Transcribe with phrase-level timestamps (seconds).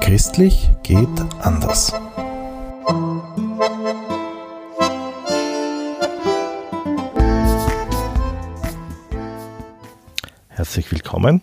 [0.00, 1.08] Christlich geht
[1.40, 1.92] anders.
[10.48, 11.42] Herzlich willkommen.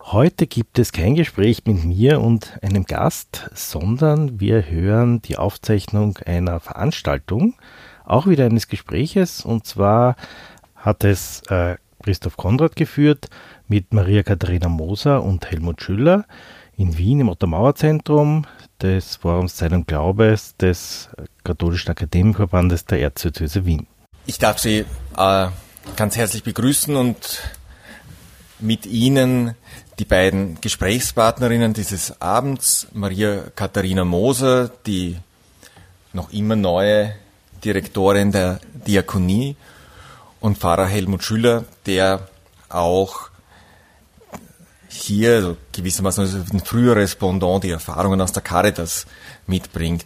[0.00, 6.18] Heute gibt es kein Gespräch mit mir und einem Gast, sondern wir hören die Aufzeichnung
[6.26, 7.54] einer Veranstaltung,
[8.04, 9.44] auch wieder eines Gespräches.
[9.44, 10.16] Und zwar
[10.76, 13.28] hat es äh, Christoph Konrad geführt
[13.68, 16.24] mit Maria Katharina Moser und Helmut Schüller
[16.76, 18.46] in Wien im Otto-Mauer-Zentrum
[18.80, 21.08] des Forums Zeit und Glaubes des
[21.44, 23.86] Katholischen Akademikerverbandes der Erzdiözese Wien.
[24.26, 24.84] Ich darf Sie
[25.16, 25.46] äh,
[25.96, 27.42] ganz herzlich begrüßen und
[28.58, 29.54] mit Ihnen
[29.98, 35.18] die beiden Gesprächspartnerinnen dieses Abends, Maria Katharina Moser, die
[36.12, 37.14] noch immer neue
[37.64, 39.56] Direktorin der Diakonie
[40.40, 42.28] und Pfarrer Helmut Schüller, der
[42.68, 43.30] auch
[44.88, 49.06] hier also gewissermaßen ein früheres Pendant die Erfahrungen aus der Caritas
[49.46, 50.04] mitbringt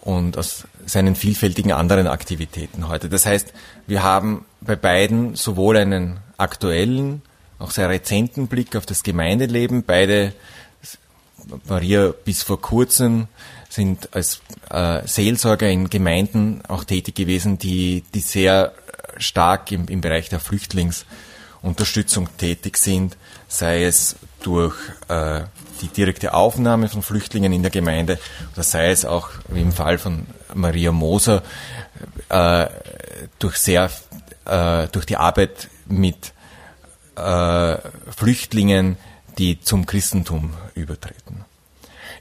[0.00, 3.08] und aus seinen vielfältigen anderen Aktivitäten heute.
[3.08, 3.52] Das heißt,
[3.86, 7.22] wir haben bei beiden sowohl einen aktuellen
[7.58, 9.82] auch sehr rezenten Blick auf das Gemeindeleben.
[9.82, 10.32] Beide,
[11.68, 13.28] Maria bis vor kurzem,
[13.76, 18.72] sind als äh, Seelsorger in Gemeinden auch tätig gewesen, die, die sehr
[19.18, 24.74] stark im, im Bereich der Flüchtlingsunterstützung tätig sind, sei es durch
[25.08, 25.42] äh,
[25.82, 28.18] die direkte Aufnahme von Flüchtlingen in der Gemeinde
[28.54, 31.42] oder sei es auch wie im Fall von Maria Moser
[32.28, 32.66] äh,
[33.38, 33.90] durch sehr
[34.46, 36.32] äh, durch die Arbeit mit
[37.16, 37.76] äh,
[38.16, 38.96] Flüchtlingen,
[39.38, 41.45] die zum Christentum übertreten.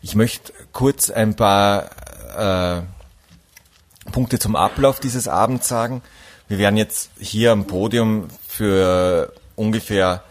[0.05, 1.89] Ich möchte kurz ein paar
[2.37, 6.03] äh, Punkte zum Ablauf dieses Abends sagen.
[6.47, 10.23] Wir werden jetzt hier am Podium für ungefähr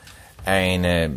[0.44, 1.16] eine,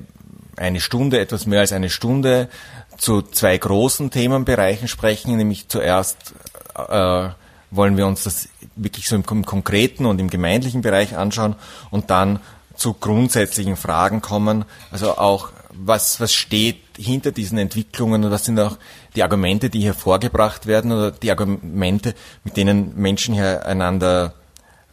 [0.55, 2.49] eine Stunde, etwas mehr als eine Stunde
[2.97, 6.33] zu zwei großen Themenbereichen sprechen, nämlich zuerst
[6.73, 7.29] äh,
[7.69, 11.55] wollen wir uns das wirklich so im, im konkreten und im gemeindlichen Bereich anschauen
[11.91, 12.39] und dann
[12.75, 14.65] zu grundsätzlichen Fragen kommen.
[14.89, 18.77] Also auch, was, was steht hinter diesen Entwicklungen und was sind auch
[19.15, 24.33] die Argumente, die hier vorgebracht werden oder die Argumente, mit denen Menschen hier einander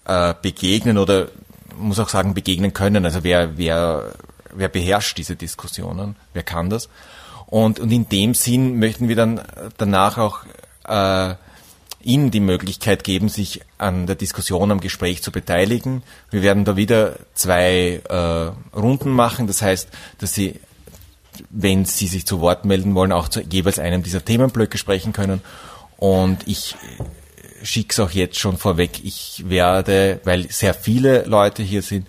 [0.04, 1.28] äh, begegnen oder
[1.76, 3.04] muss auch sagen, begegnen können.
[3.04, 4.12] Also wer, wer,
[4.52, 6.16] wer beherrscht diese Diskussionen?
[6.32, 6.88] Wer kann das?
[7.46, 9.40] Und, und in dem Sinn möchten wir dann
[9.76, 10.40] danach auch
[10.86, 11.34] äh,
[12.04, 16.02] Ihnen die Möglichkeit geben, sich an der Diskussion, am Gespräch zu beteiligen.
[16.30, 19.46] Wir werden da wieder zwei äh, Runden machen.
[19.46, 20.60] Das heißt, dass Sie,
[21.50, 25.40] wenn Sie sich zu Wort melden wollen, auch zu jeweils einem dieser Themenblöcke sprechen können.
[25.96, 26.74] Und ich
[27.62, 29.00] schicke es auch jetzt schon vorweg.
[29.02, 32.06] Ich werde, weil sehr viele Leute hier sind,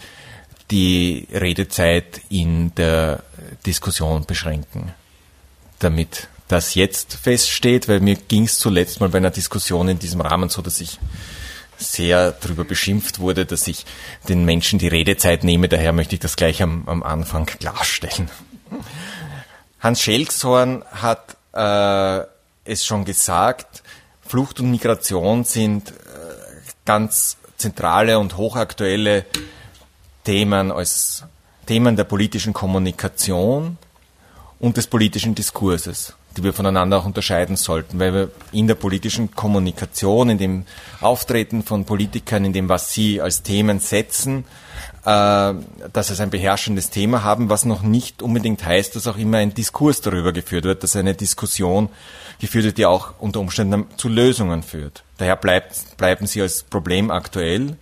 [0.72, 3.24] die Redezeit in der
[3.66, 4.94] Diskussion beschränken,
[5.80, 10.22] damit das jetzt feststeht, weil mir ging es zuletzt mal bei einer Diskussion in diesem
[10.22, 11.00] Rahmen so, dass ich
[11.78, 13.86] sehr darüber beschimpft wurde, dass ich
[14.30, 15.68] den Menschen die Redezeit nehme.
[15.68, 18.30] Daher möchte ich das gleich am, am Anfang klarstellen.
[19.86, 22.26] Hans Schelkshorn hat äh,
[22.64, 23.84] es schon gesagt,
[24.28, 25.94] Flucht und Migration sind äh,
[26.86, 29.28] ganz zentrale und hochaktuelle
[30.24, 31.24] Themen als
[31.68, 33.78] Themen der politischen Kommunikation
[34.60, 39.34] und des politischen Diskurses die wir voneinander auch unterscheiden sollten, weil wir in der politischen
[39.36, 40.66] Kommunikation, in dem
[41.00, 44.44] Auftreten von Politikern, in dem, was sie als Themen setzen,
[45.06, 49.54] dass es ein beherrschendes Thema haben, was noch nicht unbedingt heißt, dass auch immer ein
[49.54, 51.90] Diskurs darüber geführt wird, dass eine Diskussion
[52.40, 55.04] geführt wird, die auch unter Umständen zu Lösungen führt.
[55.18, 57.78] Daher bleibt, bleiben sie als Problem aktuell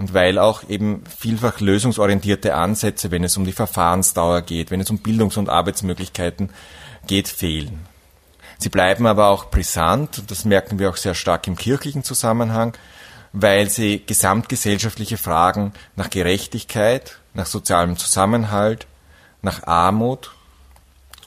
[0.00, 4.90] und weil auch eben vielfach lösungsorientierte Ansätze, wenn es um die Verfahrensdauer geht, wenn es
[4.90, 6.50] um Bildungs- und Arbeitsmöglichkeiten
[7.06, 7.86] geht, fehlen.
[8.58, 12.76] Sie bleiben aber auch brisant, das merken wir auch sehr stark im kirchlichen Zusammenhang,
[13.32, 18.86] weil sie gesamtgesellschaftliche Fragen nach Gerechtigkeit, nach sozialem Zusammenhalt,
[19.42, 20.32] nach Armut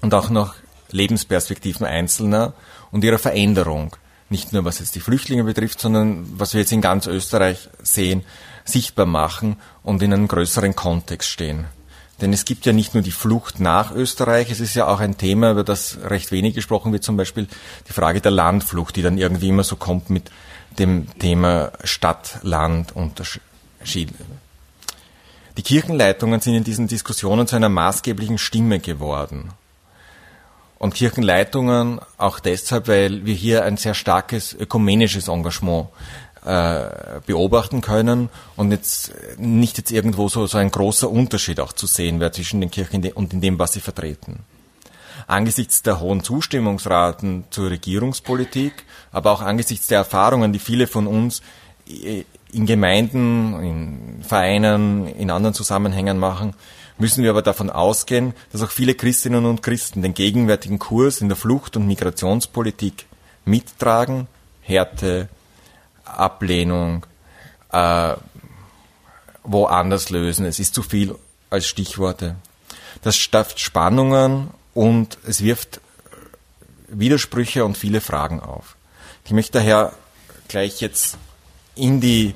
[0.02, 0.56] und auch nach
[0.92, 2.54] Lebensperspektiven Einzelner
[2.92, 3.96] und ihrer Veränderung,
[4.30, 8.24] nicht nur was jetzt die Flüchtlinge betrifft, sondern was wir jetzt in ganz Österreich sehen,
[8.66, 11.66] sichtbar machen und in einem größeren Kontext stehen.
[12.22, 15.18] Denn es gibt ja nicht nur die Flucht nach Österreich, es ist ja auch ein
[15.18, 17.48] Thema, über das recht wenig gesprochen wird, zum Beispiel
[17.88, 20.30] die Frage der Landflucht, die dann irgendwie immer so kommt mit
[20.80, 24.16] dem Thema Stadt-Land unterschieden.
[25.58, 29.52] Die Kirchenleitungen sind in diesen Diskussionen zu einer maßgeblichen Stimme geworden.
[30.80, 35.90] Und Kirchenleitungen auch deshalb, weil wir hier ein sehr starkes ökumenisches Engagement
[36.44, 36.86] äh,
[37.28, 42.20] beobachten können und jetzt nicht jetzt irgendwo so, so ein großer Unterschied auch zu sehen
[42.20, 44.40] wäre zwischen den Kirchen und in dem, was sie vertreten.
[45.32, 48.84] Angesichts der hohen Zustimmungsraten zur Regierungspolitik,
[49.14, 51.42] aber auch angesichts der Erfahrungen, die viele von uns
[51.86, 56.54] in Gemeinden, in Vereinen, in anderen Zusammenhängen machen,
[56.98, 61.30] müssen wir aber davon ausgehen, dass auch viele Christinnen und Christen den gegenwärtigen Kurs in
[61.30, 63.06] der Flucht- und Migrationspolitik
[63.46, 64.28] mittragen,
[64.60, 65.30] Härte,
[66.04, 67.06] Ablehnung,
[67.72, 68.16] äh,
[69.44, 70.46] woanders lösen.
[70.46, 71.16] Es ist zu viel
[71.50, 72.36] als Stichworte.
[73.02, 75.82] Das schafft Spannungen und es wirft
[76.88, 78.76] Widersprüche und viele Fragen auf.
[79.26, 79.94] Ich möchte daher
[80.48, 81.18] gleich jetzt
[81.76, 82.36] in die,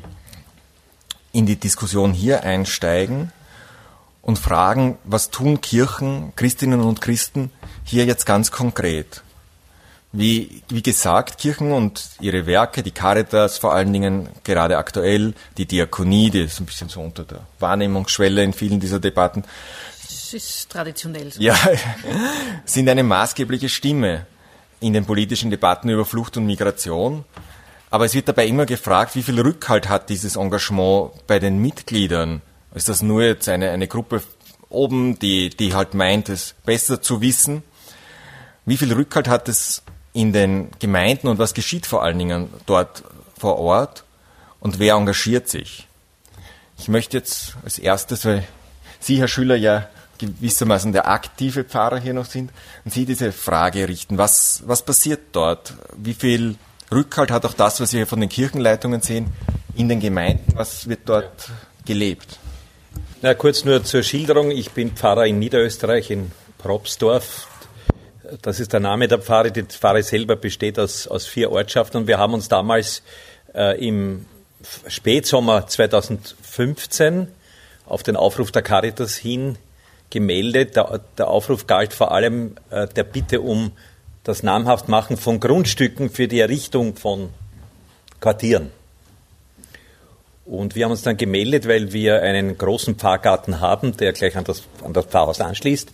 [1.32, 3.32] in die Diskussion hier einsteigen
[4.22, 7.52] und fragen, was tun Kirchen, Christinnen und Christen
[7.84, 9.22] hier jetzt ganz konkret?
[10.12, 15.66] Wie, wie gesagt, Kirchen und ihre Werke, die Caritas vor allen Dingen gerade aktuell, die
[15.66, 19.44] Diakonie, die ist ein bisschen so unter der Wahrnehmungsschwelle in vielen dieser Debatten.
[20.36, 21.42] Ist traditionell so.
[21.42, 21.56] Ja,
[22.66, 24.26] sind eine maßgebliche Stimme
[24.82, 27.24] in den politischen Debatten über Flucht und Migration.
[27.90, 32.42] Aber es wird dabei immer gefragt, wie viel Rückhalt hat dieses Engagement bei den Mitgliedern?
[32.74, 34.22] Ist das nur jetzt eine, eine Gruppe
[34.68, 37.64] oben, die, die halt meint, es besser zu wissen?
[38.66, 43.04] Wie viel Rückhalt hat es in den Gemeinden und was geschieht vor allen Dingen dort
[43.40, 44.04] vor Ort
[44.60, 45.88] und wer engagiert sich?
[46.78, 48.46] Ich möchte jetzt als erstes, weil
[49.00, 52.52] Sie, Herr Schüler, ja gewissermaßen der aktive Pfarrer hier noch sind,
[52.84, 54.18] und Sie diese Frage richten.
[54.18, 55.74] Was, was passiert dort?
[55.96, 56.56] Wie viel
[56.92, 59.28] Rückhalt hat auch das, was wir von den Kirchenleitungen sehen,
[59.76, 60.54] in den Gemeinden?
[60.56, 61.50] Was wird dort
[61.86, 62.40] gelebt?
[63.22, 64.52] Na, kurz nur zur Schilderung.
[64.52, 67.48] Ich bin Pfarrer in Niederösterreich, in Probstdorf,
[68.42, 69.52] das ist der Name der Pfarre.
[69.52, 73.04] Die Pfarre selber besteht aus, aus vier Ortschaften und wir haben uns damals
[73.54, 74.26] äh, im
[74.88, 77.28] Spätsommer 2015
[77.86, 79.58] auf den Aufruf der Caritas hin
[80.10, 80.76] gemeldet.
[80.76, 83.72] Der, der Aufruf galt vor allem äh, der Bitte um
[84.24, 87.30] das Namhaftmachen von Grundstücken für die Errichtung von
[88.20, 88.72] Quartieren.
[90.46, 94.44] Und wir haben uns dann gemeldet, weil wir einen großen Pfarrgarten haben, der gleich an
[94.44, 95.92] das, an das Pfarrhaus anschließt.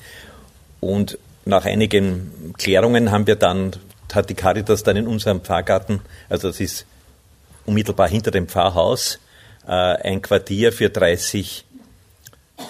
[0.79, 3.71] Und nach einigen Klärungen haben wir dann,
[4.13, 6.85] hat die Caritas dann in unserem Pfarrgarten, also das ist
[7.65, 9.19] unmittelbar hinter dem Pfarrhaus,
[9.65, 11.65] äh, ein Quartier für 30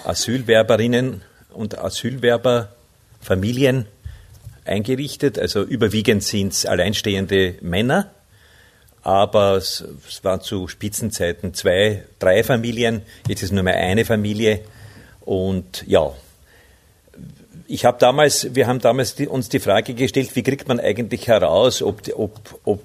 [0.04, 1.22] Asylwerberinnen
[1.52, 3.86] und Asylwerberfamilien
[4.64, 5.38] eingerichtet.
[5.38, 8.10] Also überwiegend sind es alleinstehende Männer,
[9.02, 14.60] aber es, es waren zu Spitzenzeiten zwei, drei Familien, jetzt ist nur mehr eine Familie.
[15.20, 16.12] Und ja,
[17.66, 21.28] ich habe damals, wir haben damals die, uns die Frage gestellt, wie kriegt man eigentlich
[21.28, 22.82] heraus, ob, ob, ob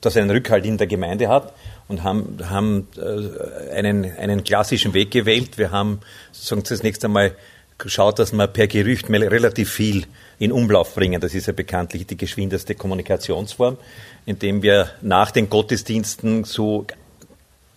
[0.00, 1.52] das einen Rückhalt in der Gemeinde hat
[1.88, 5.58] und haben, haben äh, einen, einen klassischen Weg gewählt.
[5.58, 6.00] Wir haben
[6.32, 7.32] sozusagen zunächst einmal
[7.78, 10.06] geschaut, dass wir per Gerücht relativ viel
[10.38, 11.20] in Umlauf bringen.
[11.20, 13.76] Das ist ja bekanntlich die geschwindeste Kommunikationsform,
[14.24, 16.86] indem wir nach den Gottesdiensten so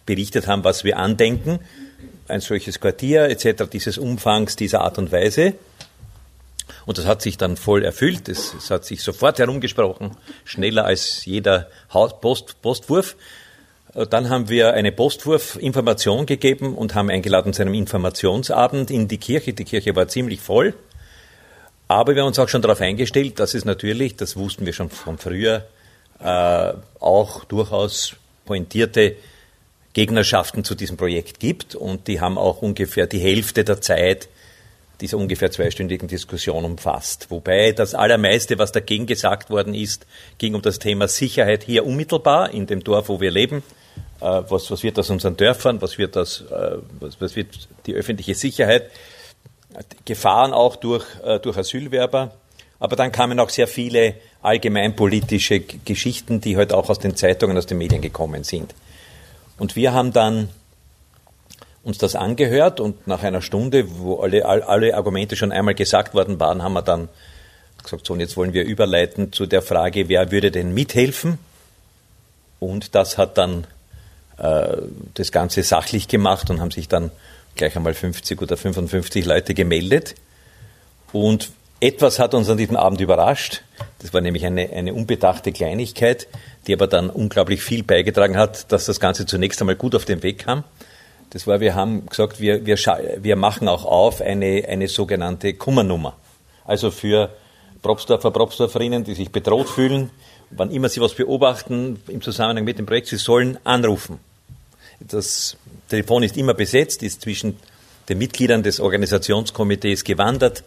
[0.06, 1.60] berichtet haben, was wir andenken,
[2.28, 5.54] ein solches Quartier etc., dieses Umfangs, dieser Art und Weise.
[6.86, 8.30] Und das hat sich dann voll erfüllt.
[8.30, 10.16] Es, es hat sich sofort herumgesprochen,
[10.46, 13.16] schneller als jeder Post, Postwurf.
[13.94, 19.18] Äh, dann haben wir eine Postwurfinformation gegeben und haben eingeladen zu einem Informationsabend in die
[19.18, 19.54] Kirche.
[19.54, 20.74] Die Kirche war ziemlich voll.
[21.88, 24.90] Aber wir haben uns auch schon darauf eingestellt, dass es natürlich, das wussten wir schon
[24.90, 25.66] von früher,
[26.20, 28.16] äh, auch durchaus
[28.46, 29.16] pointierte
[29.94, 31.74] Gegnerschaften zu diesem Projekt gibt.
[31.74, 34.30] Und die haben auch ungefähr die Hälfte der Zeit
[35.02, 37.28] dieser ungefähr zweistündigen Diskussion umfasst.
[37.30, 40.06] Wobei das Allermeiste, was dagegen gesagt worden ist,
[40.38, 43.64] ging um das Thema Sicherheit hier unmittelbar in dem Dorf, wo wir leben.
[44.22, 45.82] Äh, was, was wird aus unseren Dörfern?
[45.82, 48.92] Was wird, das, äh, was, was wird die öffentliche Sicherheit?
[50.06, 52.34] Gefahren auch durch, äh, durch Asylwerber.
[52.80, 57.58] Aber dann kamen auch sehr viele allgemeinpolitische Geschichten, die heute halt auch aus den Zeitungen,
[57.58, 58.74] aus den Medien gekommen sind.
[59.58, 60.50] Und wir haben dann
[61.84, 66.40] uns das angehört und nach einer Stunde, wo alle, alle Argumente schon einmal gesagt worden
[66.40, 67.10] waren, haben wir dann
[67.84, 71.38] gesagt, so und jetzt wollen wir überleiten zu der Frage, wer würde denn mithelfen?
[72.60, 73.66] Und das hat dann
[74.40, 74.78] äh,
[75.14, 77.12] das Ganze sachlich gemacht und haben sich dann
[77.56, 80.16] gleich einmal 50 oder 55 Leute gemeldet.
[81.12, 81.50] Und
[81.82, 83.62] etwas hat uns an diesem Abend überrascht.
[84.00, 86.28] Das war nämlich eine, eine unbedachte Kleinigkeit,
[86.68, 90.24] die aber dann unglaublich viel beigetragen hat, dass das Ganze zunächst einmal gut auf den
[90.24, 90.64] Weg kam.
[91.30, 96.18] Das war, wir haben gesagt, wir, wir, wir machen auch auf eine, eine sogenannte Kummernummer.
[96.66, 97.30] Also für
[97.82, 100.10] Propsdorfer, Propsdorferinnen, die sich bedroht fühlen,
[100.50, 104.20] wann immer sie was beobachten im Zusammenhang mit dem Projekt, sie sollen anrufen.
[105.00, 107.58] Das Telefon ist immer besetzt, ist zwischen
[108.10, 110.64] den Mitgliedern des Organisationskomitees gewandert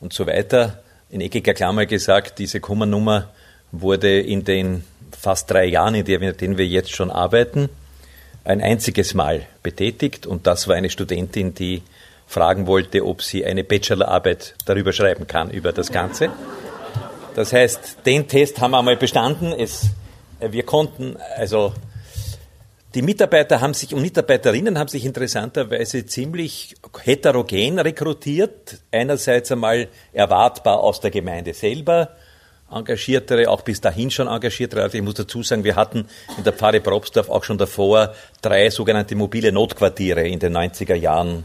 [0.00, 0.82] und so weiter.
[1.10, 3.30] In eckiger Klammer gesagt, diese Kummernummer
[3.72, 4.84] wurde in den
[5.18, 7.68] fast drei Jahren, in denen wir jetzt schon arbeiten,
[8.44, 11.82] ein einziges Mal betätigt und das war eine Studentin, die
[12.26, 16.30] fragen wollte, ob sie eine Bachelorarbeit darüber schreiben kann, über das Ganze.
[17.34, 19.52] Das heißt, den Test haben wir einmal bestanden.
[19.52, 19.90] Es,
[20.40, 21.72] wir konnten, also
[22.94, 28.78] die Mitarbeiter haben sich und Mitarbeiterinnen haben sich interessanterweise ziemlich heterogen rekrutiert.
[28.90, 32.16] Einerseits einmal erwartbar aus der Gemeinde selber,
[32.72, 34.82] engagiertere, auch bis dahin schon engagiertere.
[34.82, 38.70] Also ich muss dazu sagen, wir hatten in der Pfarre Probsdorf auch schon davor drei
[38.70, 41.44] sogenannte mobile Notquartiere in den 90er Jahren,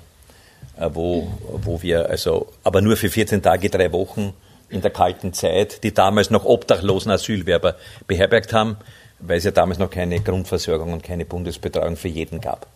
[0.80, 1.28] äh, wo,
[1.62, 4.34] wo wir also, aber nur für 14 Tage, drei Wochen
[4.70, 7.76] in der kalten Zeit, die damals noch obdachlosen Asylwerber
[8.08, 8.78] beherbergt haben,
[9.26, 12.68] weil es ja damals noch keine Grundversorgung und keine Bundesbetreuung für jeden gab.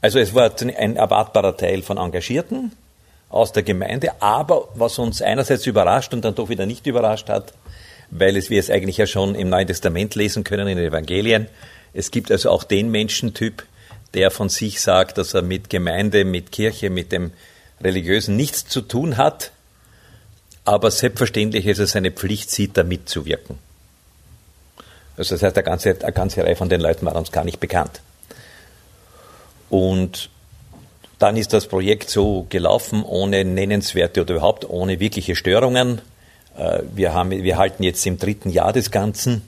[0.00, 2.72] Also es war ein erwartbarer Teil von Engagierten
[3.28, 7.52] aus der Gemeinde, aber was uns einerseits überrascht und dann doch wieder nicht überrascht hat,
[8.10, 11.48] weil es wir es eigentlich ja schon im Neuen Testament lesen können, in den Evangelien.
[11.94, 13.64] Es gibt also auch den Menschentyp,
[14.14, 17.32] der von sich sagt, dass er mit Gemeinde, mit Kirche, mit dem
[17.80, 19.52] Religiösen nichts zu tun hat,
[20.64, 23.58] aber selbstverständlich ist es seine Pflicht sieht, da mitzuwirken.
[25.16, 27.60] Also das heißt, eine ganze, eine ganze Reihe von den Leuten war uns gar nicht
[27.60, 28.00] bekannt.
[29.68, 30.30] Und
[31.18, 36.00] dann ist das Projekt so gelaufen, ohne nennenswerte oder überhaupt ohne wirkliche Störungen.
[36.56, 39.42] Äh, wir, haben, wir halten jetzt im dritten Jahr des Ganzen.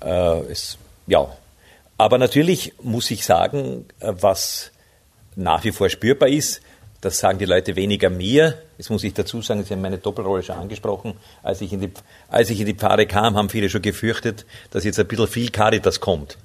[0.00, 1.28] Äh, es, ja.
[1.98, 4.70] Aber natürlich muss ich sagen, äh, was
[5.36, 6.60] nach wie vor spürbar ist,
[7.04, 8.54] das sagen die Leute weniger mir.
[8.78, 11.14] Jetzt muss ich dazu sagen, Sie haben meine Doppelrolle schon angesprochen.
[11.42, 11.90] Als ich in die,
[12.28, 15.50] als ich in die Pfarre kam, haben viele schon gefürchtet, dass jetzt ein bisschen viel
[15.50, 16.38] Caritas kommt.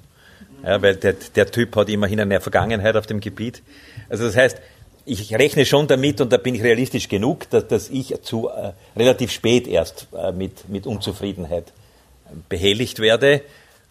[0.62, 3.62] Ja, weil der, der Typ hat immerhin eine Vergangenheit auf dem Gebiet.
[4.10, 4.58] Also das heißt,
[5.06, 8.72] ich rechne schon damit, und da bin ich realistisch genug, dass, dass ich zu äh,
[8.96, 13.40] relativ spät erst äh, mit, mit Unzufriedenheit äh, behelligt werde.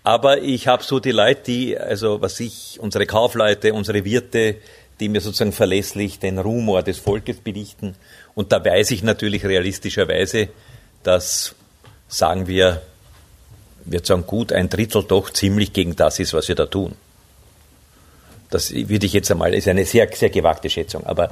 [0.03, 4.57] Aber ich habe so die Leute, die, also was ich, unsere Kaufleute, unsere Wirte,
[4.99, 7.95] die mir sozusagen verlässlich den Rumor des Volkes berichten.
[8.35, 10.49] Und da weiß ich natürlich realistischerweise,
[11.03, 11.55] dass,
[12.07, 12.81] sagen wir,
[13.85, 16.93] wird sagen, gut ein Drittel doch ziemlich gegen das ist, was wir da tun.
[18.49, 21.29] Das würde ich jetzt einmal, ist eine sehr, sehr gewagte Schätzung, aber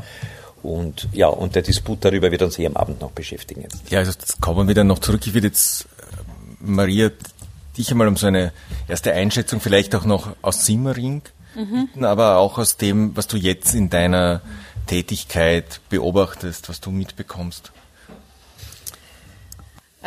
[0.64, 3.62] und ja, und der Disput darüber wird uns hier am Abend noch beschäftigen.
[3.62, 3.90] Jetzt.
[3.90, 5.22] Ja, also jetzt kommen wir dann noch zurück.
[5.26, 5.86] Ich würde jetzt, äh,
[6.60, 7.12] Maria,
[7.78, 8.52] dich einmal um so eine
[8.88, 11.22] erste Einschätzung vielleicht auch noch aus Simmering
[11.56, 12.04] mhm.
[12.04, 14.42] aber auch aus dem, was du jetzt in deiner
[14.88, 17.72] Tätigkeit beobachtest, was du mitbekommst.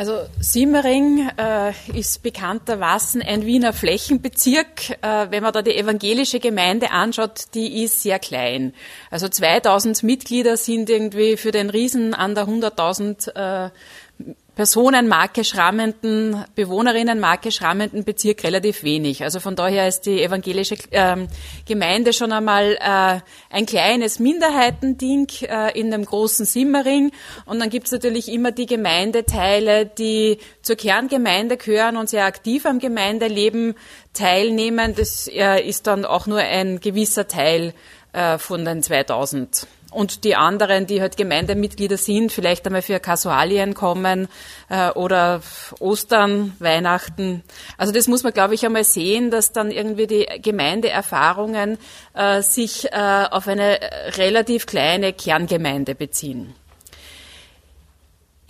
[0.01, 4.91] Also Simmering äh, ist bekanntermaßen ein Wiener Flächenbezirk.
[5.03, 8.73] Äh, wenn man da die evangelische Gemeinde anschaut, die ist sehr klein.
[9.11, 13.71] Also 2000 Mitglieder sind irgendwie für den Riesen an der 100.000 äh,
[14.61, 19.23] Personenmarke schrammenden, Bewohnerinnenmarke schrammenden Bezirk relativ wenig.
[19.23, 21.29] Also von daher ist die evangelische ähm,
[21.67, 27.11] Gemeinde schon einmal äh, ein kleines Minderheitending äh, in einem großen Simmering.
[27.47, 32.67] Und dann gibt es natürlich immer die Gemeindeteile, die zur Kerngemeinde gehören und sehr aktiv
[32.67, 33.77] am Gemeindeleben
[34.13, 34.95] teilnehmen.
[34.95, 37.73] Das äh, ist dann auch nur ein gewisser Teil
[38.39, 44.29] von den 2000 und die anderen, die halt Gemeindemitglieder sind, vielleicht einmal für Kasualien kommen
[44.69, 45.43] äh, oder
[45.81, 47.43] Ostern, Weihnachten.
[47.77, 51.79] Also das muss man, glaube ich, einmal sehen, dass dann irgendwie die Gemeindeerfahrungen
[52.15, 53.79] äh, sich äh, auf eine
[54.17, 56.55] relativ kleine Kerngemeinde beziehen.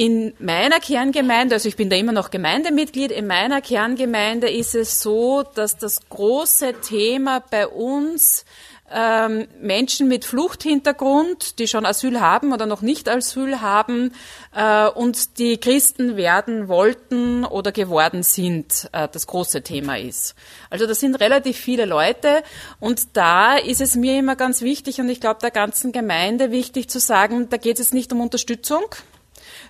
[0.00, 5.02] In meiner Kerngemeinde, also ich bin da immer noch Gemeindemitglied, in meiner Kerngemeinde ist es
[5.02, 8.46] so, dass das große Thema bei uns
[8.92, 14.12] ähm, Menschen mit Fluchthintergrund, die schon Asyl haben oder noch nicht Asyl haben
[14.54, 20.34] äh, und die Christen werden wollten oder geworden sind, äh, das große Thema ist.
[20.70, 22.42] Also das sind relativ viele Leute
[22.80, 26.88] und da ist es mir immer ganz wichtig und ich glaube der ganzen Gemeinde wichtig
[26.88, 28.84] zu sagen, da geht es nicht um Unterstützung,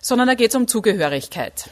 [0.00, 1.71] sondern da geht es um Zugehörigkeit.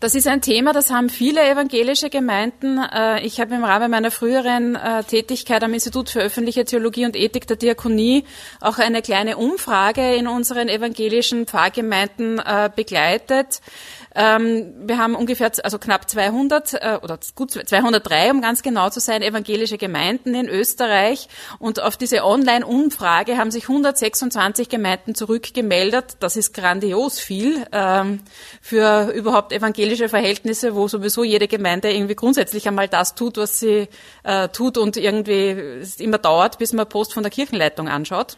[0.00, 2.78] Das ist ein Thema, das haben viele evangelische Gemeinden.
[2.78, 7.16] Äh, ich habe im Rahmen meiner früheren äh, Tätigkeit am Institut für öffentliche Theologie und
[7.16, 8.24] Ethik der Diakonie
[8.60, 13.60] auch eine kleine Umfrage in unseren evangelischen Pfarrgemeinden äh, begleitet.
[14.14, 19.00] Ähm, wir haben ungefähr, also knapp 200 äh, oder gut 203, um ganz genau zu
[19.00, 21.28] sein, evangelische Gemeinden in Österreich.
[21.58, 26.16] Und auf diese Online-Umfrage haben sich 126 Gemeinden zurückgemeldet.
[26.20, 28.20] Das ist grandios viel ähm,
[28.60, 33.88] für überhaupt evangelische Verhältnisse, wo sowieso jede Gemeinde irgendwie grundsätzlich einmal das tut, was sie
[34.22, 38.36] äh, tut und irgendwie es immer dauert, bis man Post von der Kirchenleitung anschaut.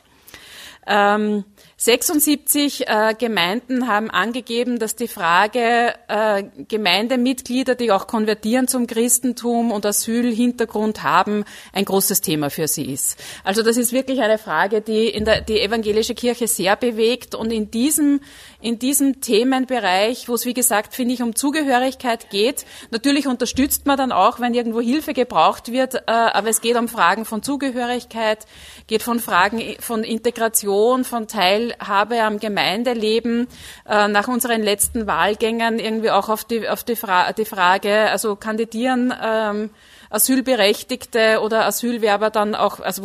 [0.87, 1.45] Ähm,
[1.79, 9.73] 76 äh, Gemeinden haben angegeben, dass die Frage äh, Gemeindemitglieder, die auch konvertieren zum Christentum
[9.73, 13.23] und Asylhintergrund haben, ein großes Thema für sie ist.
[13.45, 17.53] Also das ist wirklich eine Frage, die in der, die evangelische Kirche sehr bewegt und
[17.53, 18.21] in diesem
[18.59, 22.65] in diesem Themenbereich, wo es wie gesagt finde ich um Zugehörigkeit geht.
[22.91, 26.89] Natürlich unterstützt man dann auch, wenn irgendwo Hilfe gebraucht wird, äh, aber es geht um
[26.89, 28.47] Fragen von Zugehörigkeit,
[28.87, 33.49] geht von Fragen von Integration, von Teil Teilhabe am Gemeindeleben
[33.89, 38.37] äh, nach unseren letzten Wahlgängen irgendwie auch auf die, auf die, Fra die Frage, also
[38.37, 39.71] kandidieren ähm,
[40.11, 43.05] Asylberechtigte oder Asylwerber dann auch, also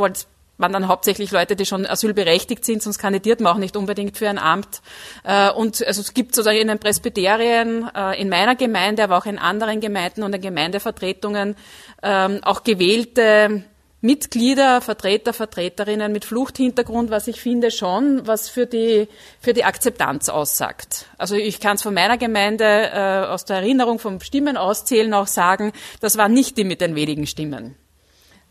[0.61, 4.29] waren dann hauptsächlich Leute, die schon asylberechtigt sind, sonst kandidiert man auch nicht unbedingt für
[4.29, 4.81] ein Amt.
[5.23, 9.25] Äh, und also es gibt sozusagen in den Presbyterien, äh, in meiner Gemeinde, aber auch
[9.25, 11.55] in anderen Gemeinden und in Gemeindevertretungen
[12.03, 13.63] ähm, auch gewählte
[14.01, 19.07] Mitglieder, Vertreter, Vertreterinnen mit Fluchthintergrund, was ich finde schon, was für die,
[19.39, 21.05] für die Akzeptanz aussagt.
[21.19, 25.27] Also ich kann es von meiner Gemeinde äh, aus der Erinnerung vom Stimmen auszählen auch
[25.27, 27.75] sagen, das waren nicht die mit den wenigen Stimmen.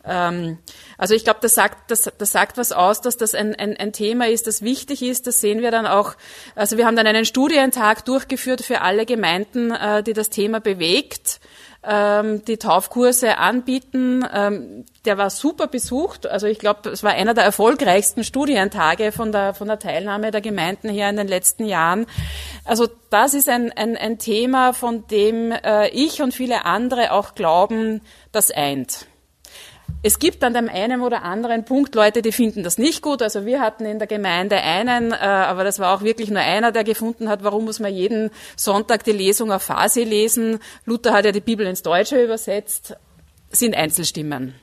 [0.04, 0.58] Ähm,
[0.96, 3.92] also ich glaube, das sagt, das, das sagt was aus, dass das ein, ein, ein
[3.92, 5.26] Thema ist, das wichtig ist.
[5.26, 6.14] Das sehen wir dann auch.
[6.54, 11.39] Also wir haben dann einen Studientag durchgeführt für alle Gemeinden, äh, die das Thema bewegt
[11.82, 14.24] ähm, die Taufkurse anbieten.
[14.32, 16.26] Ähm, der war super besucht.
[16.26, 20.40] Also ich glaube, es war einer der erfolgreichsten Studientage von der, von der Teilnahme der
[20.40, 22.06] Gemeinden her in den letzten Jahren.
[22.64, 27.34] Also das ist ein, ein, ein Thema, von dem äh, ich und viele andere auch
[27.34, 29.06] glauben, das eint.
[30.02, 33.20] Es gibt an dem einen oder anderen Punkt Leute, die finden das nicht gut.
[33.20, 36.72] Also wir hatten in der Gemeinde einen, äh, aber das war auch wirklich nur einer,
[36.72, 40.58] der gefunden hat, warum muss man jeden Sonntag die Lesung auf Farsi lesen.
[40.86, 42.96] Luther hat ja die Bibel ins Deutsche übersetzt.
[43.50, 44.54] Sind Einzelstimmen.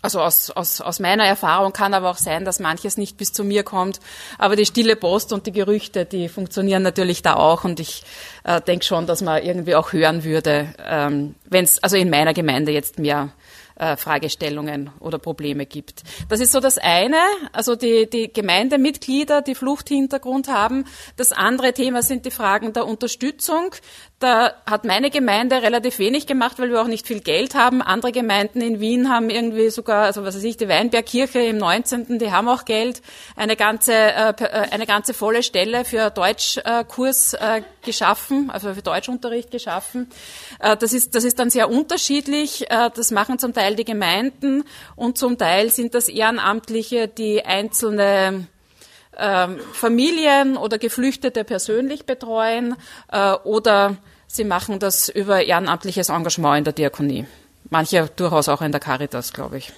[0.00, 3.42] Also aus, aus, aus meiner Erfahrung kann aber auch sein, dass manches nicht bis zu
[3.42, 3.98] mir kommt.
[4.38, 7.64] Aber die stille Post und die Gerüchte, die funktionieren natürlich da auch.
[7.64, 8.04] Und ich
[8.44, 12.32] äh, denke schon, dass man irgendwie auch hören würde, ähm, wenn es also in meiner
[12.32, 13.30] Gemeinde jetzt mehr
[13.78, 16.02] äh, Fragestellungen oder Probleme gibt.
[16.28, 17.20] Das ist so das eine,
[17.52, 20.84] also die, die Gemeindemitglieder, die Fluchthintergrund haben.
[21.16, 23.74] Das andere Thema sind die Fragen der Unterstützung.
[24.18, 27.82] Da hat meine Gemeinde relativ wenig gemacht, weil wir auch nicht viel Geld haben.
[27.82, 32.18] Andere Gemeinden in Wien haben irgendwie sogar, also was weiß ich, die Weinbergkirche im 19.,
[32.18, 33.00] die haben auch Geld,
[33.36, 39.50] eine ganze, äh, äh, eine ganze volle Stelle für Deutschkurs äh, geschaffen, also für Deutschunterricht
[39.50, 40.10] geschaffen.
[40.60, 42.70] Äh, das ist, das ist dann sehr unterschiedlich.
[42.70, 48.46] Äh, das machen zum Teil die Gemeinden und zum Teil sind das Ehrenamtliche, die einzelne
[49.16, 52.76] ähm, Familien oder Geflüchtete persönlich betreuen
[53.10, 53.96] äh, oder
[54.26, 57.26] sie machen das über ehrenamtliches Engagement in der Diakonie.
[57.70, 59.72] Manche durchaus auch in der Caritas, glaube ich.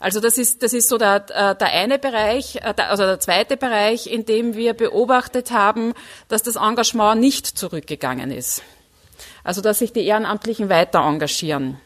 [0.00, 3.58] Also das ist, das ist so der, äh, der eine Bereich, äh, also der zweite
[3.58, 5.92] Bereich, in dem wir beobachtet haben,
[6.28, 8.62] dass das Engagement nicht zurückgegangen ist.
[9.44, 11.78] Also dass sich die Ehrenamtlichen weiter engagieren.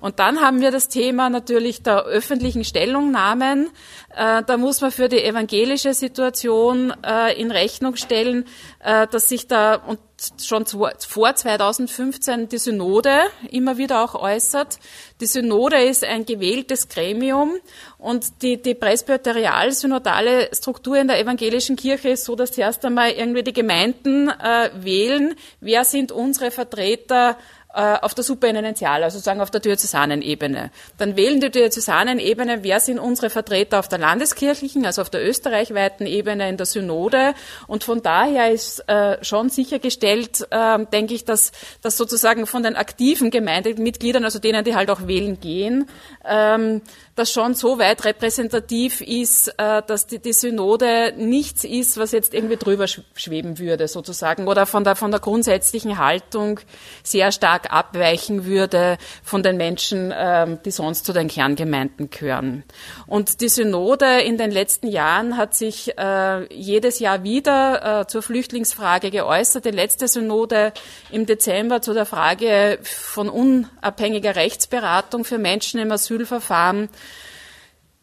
[0.00, 3.70] Und dann haben wir das Thema natürlich der öffentlichen Stellungnahmen.
[4.14, 6.94] Äh, da muss man für die evangelische Situation
[7.36, 8.44] in Rechnung stellen,
[8.80, 9.98] dass sich da und
[10.42, 14.78] schon vor 2015 die Synode immer wieder auch äußert.
[15.20, 17.54] Die Synode ist ein gewähltes Gremium
[17.98, 23.42] und die, die presbyterial-synodale Struktur in der evangelischen Kirche ist so, dass zuerst einmal irgendwie
[23.42, 27.36] die Gemeinden äh, wählen, wer sind unsere Vertreter
[27.76, 30.70] äh, auf der Superintendenzial, also sozusagen auf der diözesanen Ebene.
[30.96, 35.22] Dann wählen die diözesanen Ebene, wer sind unsere Vertreter auf der landeskirchlichen, also auf der
[35.22, 37.34] österreichweiten Ebene in der Synode.
[37.66, 42.76] Und von daher ist äh, schon sichergestellt, äh, denke ich, dass, dass sozusagen von den
[42.76, 45.86] aktiven Gemeindemitgliedern, also denen, die halt auch wählen gehen,
[46.24, 46.80] ähm,
[47.16, 52.34] das schon so weit repräsentativ ist, äh, dass die, die Synode nichts ist, was jetzt
[52.34, 56.60] irgendwie drüber schweben würde, sozusagen, oder von der, von der grundsätzlichen Haltung
[57.02, 62.64] sehr stark abweichen würde von den Menschen, ähm, die sonst zu den Kerngemeinden gehören.
[63.06, 68.20] Und die Synode in den letzten Jahren hat sich äh, jedes Jahr wieder äh, zur
[68.20, 69.64] Flüchtlingsfrage geäußert.
[69.64, 70.74] Die letzte Synode
[71.10, 76.90] im Dezember zu der Frage von unabhängiger Rechtsberatung für Menschen im Asylverfahren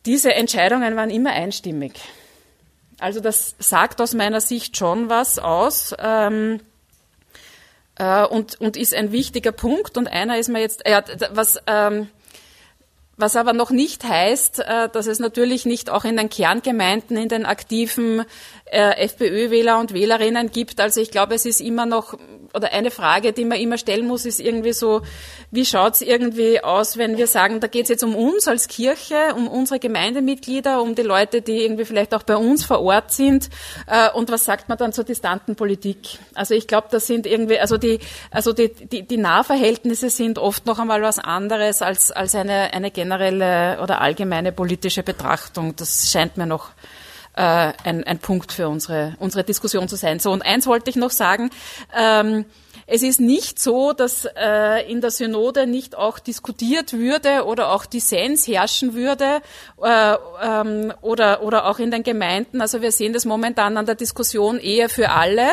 [0.06, 1.94] diese Entscheidungen waren immer einstimmig.
[3.00, 5.94] Also das sagt aus meiner Sicht schon was aus.
[6.00, 6.60] Ähm,
[7.96, 9.98] äh, und, und ist ein wichtiger Punkt.
[9.98, 12.10] Und einer ist mir jetzt, ja, was, ähm,
[13.18, 17.30] was aber noch nicht heißt, äh, dass es natürlich nicht auch in den Kerngemeinden, in
[17.30, 18.24] den aktiven
[18.74, 20.80] äh, FPÖ-Wähler und Wählerinnen gibt.
[20.80, 22.18] Also ich glaube, es ist immer noch,
[22.56, 25.02] oder eine Frage, die man immer stellen muss, ist irgendwie so,
[25.52, 28.68] wie schaut es irgendwie aus, wenn wir sagen, da geht es jetzt um uns als
[28.68, 33.12] Kirche, um unsere Gemeindemitglieder, um die Leute, die irgendwie vielleicht auch bei uns vor Ort
[33.12, 33.50] sind.
[33.86, 36.18] Äh, und was sagt man dann zur distanten Politik?
[36.34, 38.00] Also ich glaube, das sind irgendwie, also die,
[38.32, 42.90] also die, die, die Nahverhältnisse sind oft noch einmal was anderes als, als eine, eine
[42.90, 45.76] generelle oder allgemeine politische Betrachtung.
[45.76, 46.72] Das scheint mir noch
[47.36, 50.20] äh, ein, ein Punkt für unsere, unsere Diskussion zu sein.
[50.20, 51.50] So, und eins wollte ich noch sagen.
[51.96, 52.46] Ähm,
[52.86, 57.86] es ist nicht so, dass äh, in der Synode nicht auch diskutiert würde oder auch
[57.86, 59.42] Dissens herrschen würde
[59.82, 62.62] äh, ähm, oder, oder auch in den Gemeinden.
[62.62, 65.48] Also wir sehen das momentan an der Diskussion eher für alle.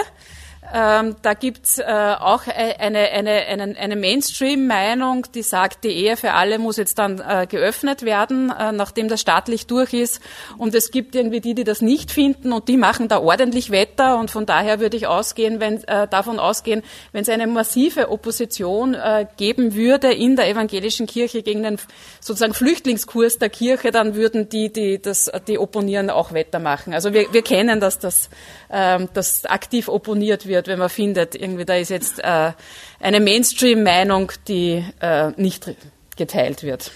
[0.72, 6.16] Ähm, da gibt's äh, auch e-, eine, eine, eine, eine Mainstream-Meinung, die sagt, die Ehe
[6.16, 10.20] für alle muss jetzt dann äh, geöffnet werden, äh, nachdem das staatlich durch ist.
[10.58, 14.18] Und es gibt irgendwie die, die das nicht finden und die machen da ordentlich Wetter.
[14.18, 18.94] Und von daher würde ich ausgehen, wenn, äh, davon ausgehen, wenn es eine massive Opposition
[18.94, 21.78] äh, geben würde in der evangelischen Kirche gegen den
[22.20, 26.94] sozusagen Flüchtlingskurs der Kirche, dann würden die, die das, die opponieren, auch Wetter machen.
[26.94, 28.30] Also wir, wir kennen, dass das,
[28.70, 32.52] ähm, das aktiv opponiert wird wird, wenn man findet, irgendwie da ist jetzt äh,
[33.00, 35.74] eine Mainstream-Meinung, die äh, nicht
[36.16, 36.90] geteilt wird.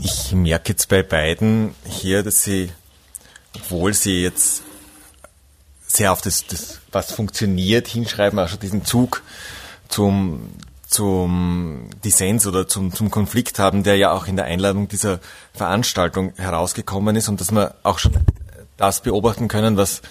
[0.00, 2.70] Ich merke jetzt bei beiden hier, dass sie,
[3.56, 4.62] obwohl sie jetzt
[5.86, 9.22] sehr auf das, das was funktioniert, hinschreiben, auch schon diesen Zug
[9.88, 10.50] zum,
[10.86, 15.20] zum Dissens oder zum, zum Konflikt haben, der ja auch in der Einladung dieser
[15.54, 18.12] Veranstaltung herausgekommen ist und dass wir auch schon
[18.76, 20.02] das beobachten können, was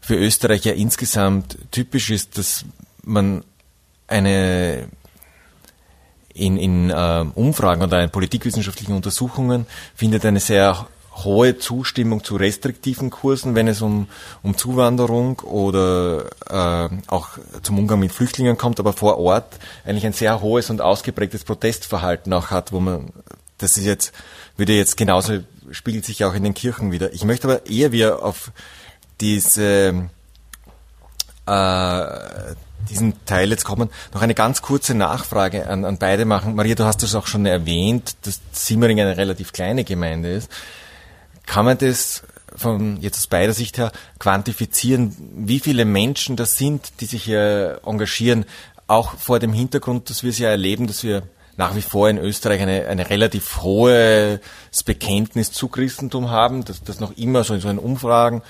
[0.00, 2.64] für Österreich ja insgesamt typisch ist, dass
[3.04, 3.44] man
[4.06, 4.88] eine
[6.34, 10.86] in, in äh, Umfragen oder in politikwissenschaftlichen Untersuchungen findet eine sehr
[11.24, 14.08] hohe Zustimmung zu restriktiven Kursen, wenn es um,
[14.42, 17.30] um Zuwanderung oder äh, auch
[17.62, 22.32] zum Umgang mit Flüchtlingen kommt, aber vor Ort eigentlich ein sehr hohes und ausgeprägtes Protestverhalten
[22.32, 23.10] auch hat, wo man,
[23.58, 24.12] das ist jetzt,
[24.56, 25.40] würde jetzt genauso,
[25.72, 27.12] spiegelt sich auch in den Kirchen wieder.
[27.12, 28.52] Ich möchte aber eher wieder auf
[29.20, 30.08] diese,
[31.46, 32.04] äh,
[32.88, 33.90] diesen Teil jetzt kommen.
[34.14, 36.54] Noch eine ganz kurze Nachfrage an, an beide machen.
[36.54, 40.50] Maria, du hast das auch schon erwähnt, dass Simmering eine relativ kleine Gemeinde ist.
[41.46, 42.22] Kann man das
[42.56, 47.80] von jetzt aus beider Sicht her quantifizieren, wie viele Menschen das sind, die sich hier
[47.84, 48.44] engagieren,
[48.86, 51.22] auch vor dem Hintergrund, dass wir es ja erleben, dass wir
[51.56, 54.40] nach wie vor in Österreich eine, eine relativ hohes
[54.84, 58.42] Bekenntnis zu Christentum haben, dass das noch immer so in so einen Umfragen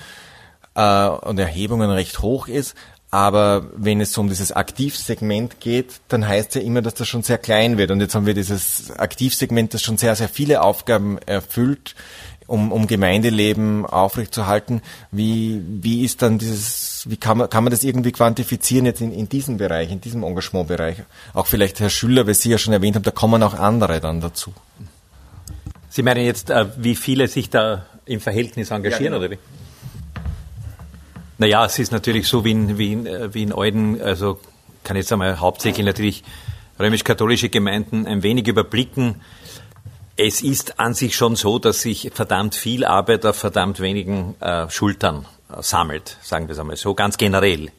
[0.75, 2.75] äh, und Erhebungen recht hoch ist.
[3.13, 7.37] Aber wenn es um dieses Aktivsegment geht, dann heißt ja immer, dass das schon sehr
[7.37, 7.91] klein wird.
[7.91, 11.95] Und jetzt haben wir dieses Aktivsegment, das schon sehr, sehr viele Aufgaben erfüllt,
[12.47, 14.81] um, um Gemeindeleben aufrechtzuerhalten.
[15.11, 19.11] Wie, wie ist dann dieses, wie kann man, kann man das irgendwie quantifizieren jetzt in,
[19.11, 20.97] in diesem Bereich, in diesem Engagementbereich?
[21.33, 24.21] Auch vielleicht Herr Schüller, weil Sie ja schon erwähnt haben, da kommen auch andere dann
[24.21, 24.53] dazu.
[25.89, 29.17] Sie meinen jetzt, äh, wie viele sich da im Verhältnis engagieren, ja, genau.
[29.17, 29.37] oder wie?
[31.41, 34.39] Naja, es ist natürlich so wie in, wie in, äh, wie in Euden, also
[34.83, 36.23] kann jetzt einmal hauptsächlich natürlich
[36.79, 39.21] römisch-katholische Gemeinden ein wenig überblicken.
[40.17, 44.69] Es ist an sich schon so, dass sich verdammt viel Arbeit auf verdammt wenigen äh,
[44.69, 47.71] Schultern äh, sammelt, sagen wir es einmal so, ganz generell.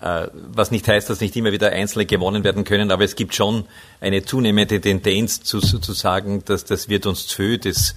[0.00, 3.34] Äh, was nicht heißt, dass nicht immer wieder Einzelne gewonnen werden können, aber es gibt
[3.34, 3.64] schon
[4.00, 7.96] eine zunehmende Tendenz zu, zu sagen, dass das wird uns zu viel, das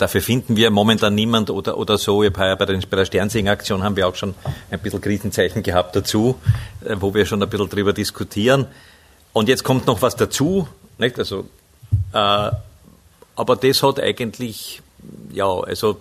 [0.00, 2.22] Dafür finden wir momentan niemand oder, oder so.
[2.22, 4.34] Den, bei der Sternsinger-Aktion haben wir auch schon
[4.70, 6.40] ein bisschen Krisenzeichen gehabt dazu,
[6.82, 8.66] äh, wo wir schon ein bisschen drüber diskutieren.
[9.34, 11.18] Und jetzt kommt noch was dazu, nicht?
[11.18, 11.40] Also,
[12.14, 12.50] äh,
[13.36, 14.80] aber das hat eigentlich,
[15.32, 16.00] ja, also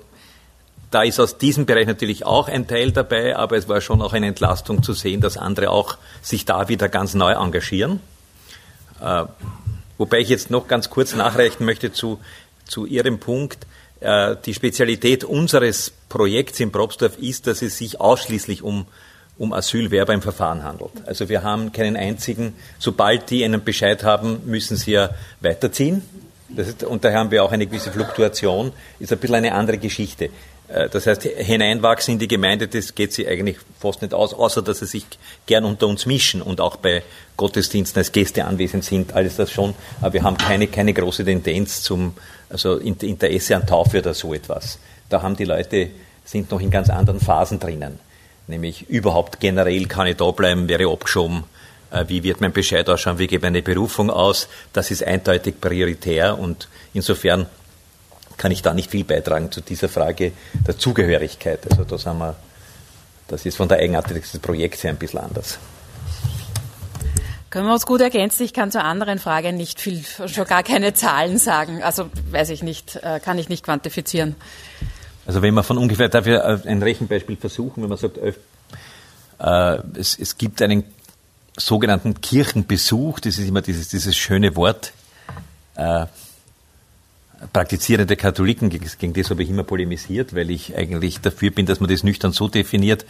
[0.91, 4.13] da ist aus diesem Bereich natürlich auch ein Teil dabei, aber es war schon auch
[4.13, 7.99] eine Entlastung zu sehen, dass andere auch sich da wieder ganz neu engagieren.
[9.01, 9.25] Äh,
[9.97, 12.19] wobei ich jetzt noch ganz kurz nachreichen möchte zu
[12.69, 13.65] zu Ihrem Punkt.
[14.01, 18.85] Äh, die Spezialität unseres Projekts in Probstorf ist, dass es sich ausschließlich um,
[19.37, 20.91] um Asylwerber im Verfahren handelt.
[21.05, 25.09] Also wir haben keinen einzigen, sobald die einen Bescheid haben, müssen sie ja
[25.41, 26.01] weiterziehen.
[26.55, 30.29] Ist, und daher haben wir auch eine gewisse Fluktuation, ist ein bisschen eine andere Geschichte.
[30.69, 34.61] Äh, das heißt, hineinwachsen in die Gemeinde, das geht sie eigentlich fast nicht aus, außer
[34.61, 35.05] dass sie sich
[35.45, 37.03] gern unter uns mischen und auch bei
[37.37, 39.73] Gottesdiensten als Gäste anwesend sind, alles das schon.
[40.01, 42.13] Aber wir haben keine, keine große Tendenz zum
[42.49, 44.79] also Interesse an Taufe oder so etwas.
[45.09, 45.89] Da haben die Leute,
[46.25, 47.99] sind noch in ganz anderen Phasen drinnen.
[48.47, 51.43] Nämlich überhaupt generell kann ich da bleiben, wäre abgeschoben.
[51.91, 53.19] Äh, wie wird mein Bescheid ausschauen?
[53.19, 54.47] Wie gebe ich eine Berufung aus?
[54.73, 57.47] Das ist eindeutig prioritär und insofern
[58.39, 60.31] kann ich da nicht viel beitragen zu dieser Frage
[60.65, 61.69] der Zugehörigkeit.
[61.69, 62.35] Also da sind wir,
[63.27, 65.59] das ist von der Eigenartigkeit des Projekts her ein bisschen anders.
[67.49, 68.43] Können wir uns gut ergänzen?
[68.43, 71.83] Ich kann zur anderen Frage nicht viel, schon gar keine Zahlen sagen.
[71.83, 74.35] Also weiß ich nicht, äh, kann ich nicht quantifizieren.
[75.25, 78.33] Also wenn man von ungefähr, darf ich ein Rechenbeispiel versuchen, wenn man sagt, äh,
[79.95, 80.85] es, es gibt einen
[81.57, 84.93] sogenannten Kirchenbesuch, das ist immer dieses, dieses schöne Wort,
[85.75, 86.05] äh,
[87.53, 91.89] praktizierende Katholiken, gegen das habe ich immer polemisiert, weil ich eigentlich dafür bin, dass man
[91.89, 93.05] das nüchtern so definiert,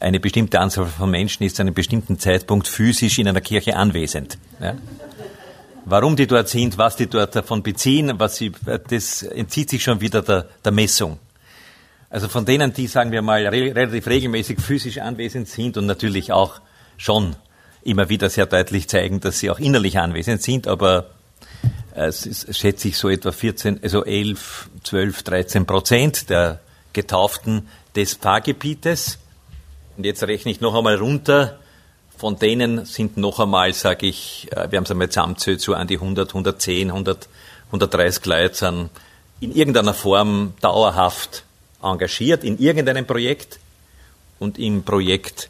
[0.00, 4.38] eine bestimmte Anzahl von Menschen ist zu einem bestimmten Zeitpunkt physisch in einer Kirche anwesend.
[4.60, 4.74] Ja?
[5.84, 8.52] Warum die dort sind, was die dort davon beziehen, was sie,
[8.88, 11.18] das entzieht sich schon wieder der, der Messung.
[12.10, 16.60] Also von denen, die, sagen wir mal, relativ regelmäßig physisch anwesend sind und natürlich auch
[16.96, 17.36] schon
[17.82, 21.10] immer wieder sehr deutlich zeigen, dass sie auch innerlich anwesend sind, aber
[22.06, 26.60] es ist, schätze ich, so etwa 14, also 11, 12, 13 Prozent der
[26.92, 29.18] Getauften des Pfarrgebietes.
[29.96, 31.58] Und jetzt rechne ich noch einmal runter.
[32.16, 35.86] Von denen sind noch einmal, sage ich, äh, wir haben es einmal zusammenzählt, so an
[35.86, 37.28] die 100, 110, 100,
[37.66, 38.90] 130 Leute sind
[39.40, 41.44] in irgendeiner Form dauerhaft
[41.82, 43.60] engagiert in irgendeinem Projekt
[44.38, 45.48] und im Projekt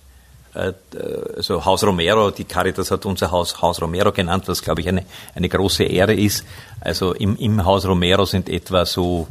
[0.54, 5.04] also Haus Romero, die Caritas hat unser Haus Haus Romero genannt, was glaube ich eine,
[5.34, 6.44] eine große Ehre ist.
[6.80, 9.28] Also im, im Haus Romero sind etwa so,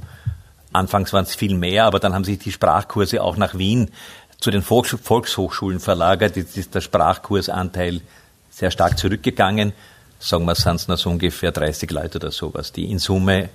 [0.71, 3.91] anfangs waren es viel mehr, aber dann haben sich die Sprachkurse auch nach Wien
[4.39, 6.36] zu den Volks Volkshochschulen verlagert.
[6.36, 8.01] Jetzt ist der Sprachkursanteil
[8.49, 9.73] sehr stark zurückgegangen.
[10.19, 13.49] Sagen wir, sind es noch so ungefähr 30 Leute oder sowas, die in Summe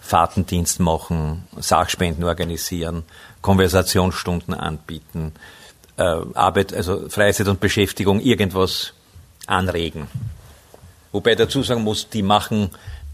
[0.00, 3.04] Fahrtendienst machen, Sachspenden organisieren,
[3.42, 5.32] Konversationsstunden anbieten,
[5.96, 8.92] äh, Arbeit, also Freizeit und Beschäftigung irgendwas
[9.46, 10.08] anregen.
[11.12, 12.70] Wobei dazu sagen muss, die machen,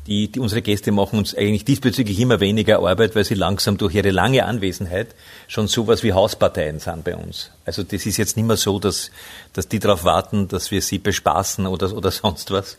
[0.07, 3.95] die, die, unsere Gäste machen uns eigentlich diesbezüglich immer weniger Arbeit, weil sie langsam durch
[3.95, 5.09] ihre lange Anwesenheit
[5.49, 7.51] schon sowas wie Hausparteien sind bei uns.
[7.67, 9.11] Also das ist jetzt nicht mehr so, dass,
[9.53, 12.79] dass die darauf warten, dass wir sie bespaßen oder, oder sonst was.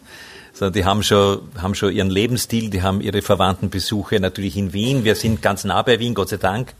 [0.54, 5.06] Sondern die haben schon, haben schon ihren Lebensstil, die haben ihre Verwandtenbesuche natürlich in Wien.
[5.06, 6.74] Wir sind ganz nah bei Wien, Gott sei Dank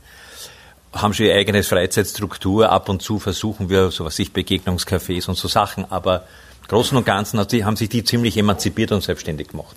[0.92, 2.70] haben schon ihr eigenes Freizeitstruktur.
[2.70, 5.90] Ab und zu versuchen wir, so was ich, Begegnungscafés und so Sachen.
[5.90, 6.26] Aber
[6.68, 9.76] Großen und Ganzen haben sich die ziemlich emanzipiert und selbstständig gemacht.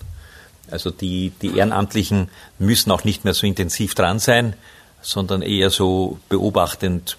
[0.71, 4.55] Also die, die Ehrenamtlichen müssen auch nicht mehr so intensiv dran sein,
[5.01, 7.17] sondern eher so beobachtend,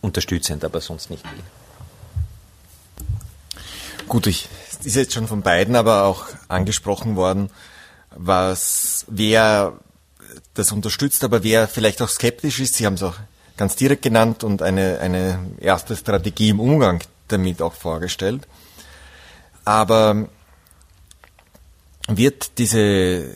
[0.00, 1.44] unterstützend, aber sonst nicht viel.
[4.08, 4.48] Gut, ich
[4.84, 7.50] ist jetzt schon von beiden aber auch angesprochen worden,
[8.10, 9.78] was wer
[10.54, 13.16] das unterstützt, aber wer vielleicht auch skeptisch ist, Sie haben es auch
[13.56, 18.46] ganz direkt genannt und eine, eine erste Strategie im Umgang damit auch vorgestellt.
[19.64, 20.28] Aber
[22.08, 23.28] wird diese,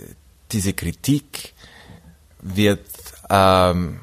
[0.53, 1.55] diese Kritik,
[2.41, 2.87] wird
[3.29, 4.01] ähm,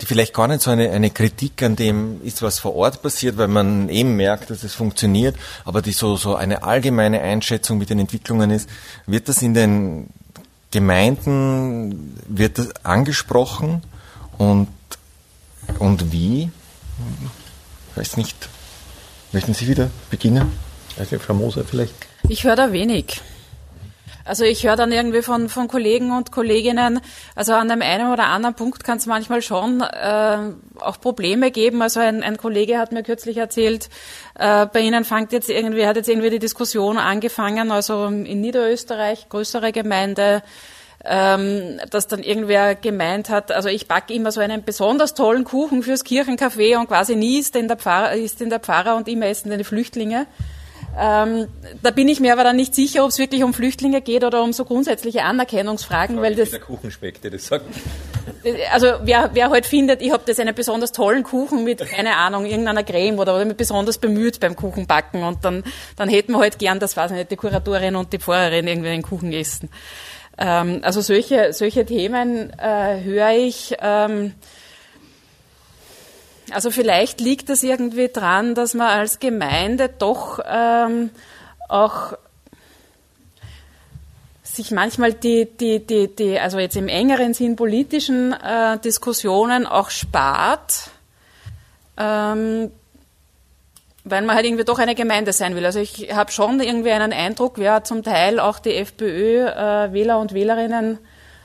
[0.00, 3.36] die vielleicht gar nicht so eine, eine Kritik an dem ist, was vor Ort passiert,
[3.36, 7.90] weil man eben merkt, dass es funktioniert, aber die so, so eine allgemeine Einschätzung mit
[7.90, 8.68] den Entwicklungen ist,
[9.06, 10.08] wird das in den
[10.70, 13.82] Gemeinden wird das angesprochen
[14.38, 14.68] und,
[15.78, 16.50] und wie?
[17.90, 18.48] Ich weiß nicht.
[19.32, 20.52] Möchten Sie wieder beginnen?
[20.98, 21.94] Also Frau Moser vielleicht?
[22.28, 23.20] Ich höre da wenig.
[24.30, 27.00] Also ich höre dann irgendwie von, von Kollegen und Kolleginnen,
[27.34, 30.38] also an dem einen oder anderen Punkt kann es manchmal schon äh,
[30.78, 31.82] auch Probleme geben.
[31.82, 33.88] Also ein, ein Kollege hat mir kürzlich erzählt,
[34.38, 39.28] äh, bei Ihnen fängt jetzt irgendwie, hat jetzt irgendwie die Diskussion angefangen, also in Niederösterreich,
[39.28, 40.44] größere Gemeinde,
[41.04, 45.82] ähm, dass dann irgendwer gemeint hat, also ich backe immer so einen besonders tollen Kuchen
[45.82, 49.26] fürs Kirchencafé und quasi nie ist denn der Pfarrer, ist denn der Pfarrer und immer
[49.26, 50.28] essen denn die Flüchtlinge.
[50.98, 51.46] Ähm,
[51.82, 54.42] da bin ich mir aber dann nicht sicher, ob es wirklich um Flüchtlinge geht oder
[54.42, 56.50] um so grundsätzliche Anerkennungsfragen, weil das.
[56.50, 57.64] Der Kuchen schmeckt, der das sagt.
[58.72, 62.44] Also wer, wer halt findet, ich habe das einen besonders tollen Kuchen mit, keine Ahnung,
[62.44, 65.62] irgendeiner Creme oder, oder mich besonders bemüht beim Kuchenbacken und dann,
[65.96, 68.90] dann hätten wir halt gern, das weiß ich nicht, die Kuratorin und die Pfarrerin irgendwie
[68.90, 69.68] den Kuchen essen.
[70.38, 73.74] Ähm, also solche, solche Themen äh, höre ich.
[73.80, 74.34] Ähm,
[76.52, 81.10] also vielleicht liegt das irgendwie dran, dass man als Gemeinde doch ähm,
[81.68, 82.14] auch
[84.42, 89.90] sich manchmal die, die, die, die, also jetzt im engeren Sinn politischen äh, Diskussionen auch
[89.90, 90.90] spart,
[91.96, 92.70] ähm,
[94.04, 95.64] weil man halt irgendwie doch eine Gemeinde sein will.
[95.64, 100.34] Also ich habe schon irgendwie einen Eindruck, ja, zum Teil auch die FPÖ-Wähler äh, und
[100.34, 100.98] Wählerinnen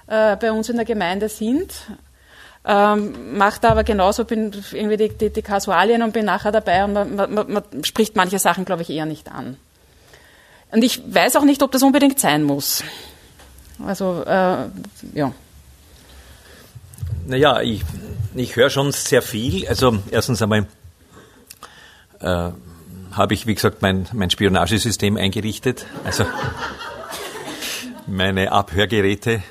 [0.08, 1.74] äh, bei uns in der Gemeinde sind.
[2.68, 6.94] Ähm, macht aber genauso bin irgendwie die, die, die Kasualien und bin nachher dabei und
[6.94, 9.58] man, man, man spricht manche Sachen, glaube ich, eher nicht an.
[10.72, 12.84] Und ich weiß auch nicht, ob das unbedingt sein muss.
[13.86, 14.66] Also, äh,
[15.14, 15.32] ja.
[17.28, 17.84] Naja, ich,
[18.34, 19.68] ich höre schon sehr viel.
[19.68, 20.66] Also, erstens einmal
[22.20, 22.50] äh,
[23.12, 25.86] habe ich, wie gesagt, mein, mein Spionagesystem eingerichtet.
[26.04, 26.26] Also,
[28.08, 29.44] meine Abhörgeräte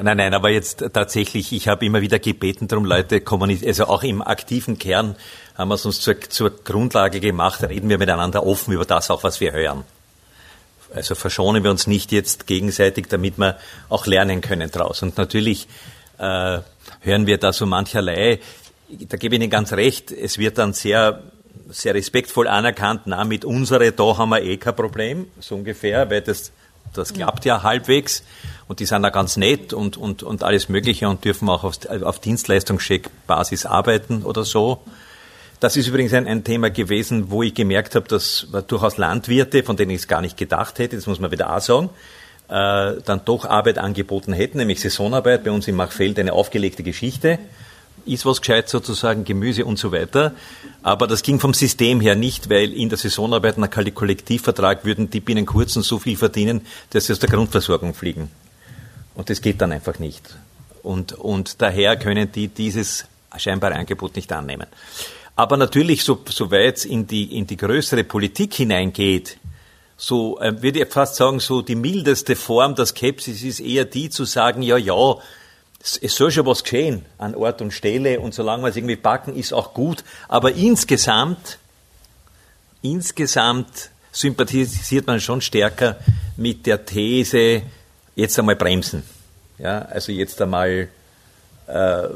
[0.00, 3.22] Nein, nein, aber jetzt tatsächlich, ich habe immer wieder gebeten, darum Leute
[3.66, 5.16] also auch im aktiven Kern
[5.54, 9.22] haben wir es uns zur, zur Grundlage gemacht, reden wir miteinander offen über das auch,
[9.22, 9.84] was wir hören.
[10.94, 13.58] Also verschonen wir uns nicht jetzt gegenseitig, damit wir
[13.90, 15.02] auch lernen können draus.
[15.02, 15.68] Und natürlich
[16.18, 16.60] äh,
[17.00, 18.40] hören wir da so mancherlei,
[18.88, 21.22] da gebe ich Ihnen ganz recht, es wird dann sehr
[21.68, 26.20] sehr respektvoll anerkannt, na, mit unsere, da haben wir eh kein Problem, so ungefähr, weil
[26.20, 26.52] das,
[26.92, 28.22] das klappt ja halbwegs.
[28.68, 31.78] Und die sind da ganz nett und, und, und alles Mögliche und dürfen auch auf,
[32.02, 34.82] auf Dienstleistungscheck-Basis arbeiten oder so.
[35.60, 39.76] Das ist übrigens ein, ein, Thema gewesen, wo ich gemerkt habe, dass durchaus Landwirte, von
[39.76, 41.90] denen ich es gar nicht gedacht hätte, das muss man wieder auch sagen,
[42.48, 47.38] äh, dann doch Arbeit angeboten hätten, nämlich Saisonarbeit, bei uns im Machfeld eine aufgelegte Geschichte
[48.06, 50.34] ist was gescheit sozusagen, Gemüse und so weiter.
[50.82, 55.20] Aber das ging vom System her nicht, weil in der Saisonarbeit nach Kollektivvertrag würden die
[55.20, 58.30] binnen kurzen so viel verdienen, dass sie aus der Grundversorgung fliegen.
[59.14, 60.36] Und das geht dann einfach nicht.
[60.82, 63.04] Und, und daher können die dieses
[63.36, 64.66] scheinbare Angebot nicht annehmen.
[65.36, 69.38] Aber natürlich, so, so weit in die, in die größere Politik hineingeht,
[69.96, 74.10] so äh, würde ich fast sagen, so die mildeste Form der Skepsis ist eher die
[74.10, 75.16] zu sagen, ja, ja,
[75.82, 79.34] es soll schon was geschehen an Ort und Stelle und solange wir es irgendwie packen,
[79.34, 80.04] ist auch gut.
[80.28, 81.58] Aber insgesamt,
[82.82, 85.96] insgesamt sympathisiert man schon stärker
[86.36, 87.62] mit der These,
[88.14, 89.02] jetzt einmal bremsen.
[89.58, 90.88] Ja, also jetzt einmal,
[91.66, 92.08] äh,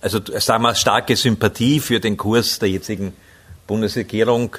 [0.00, 3.12] also sagen wir starke Sympathie für den Kurs der jetzigen
[3.66, 4.56] Bundesregierung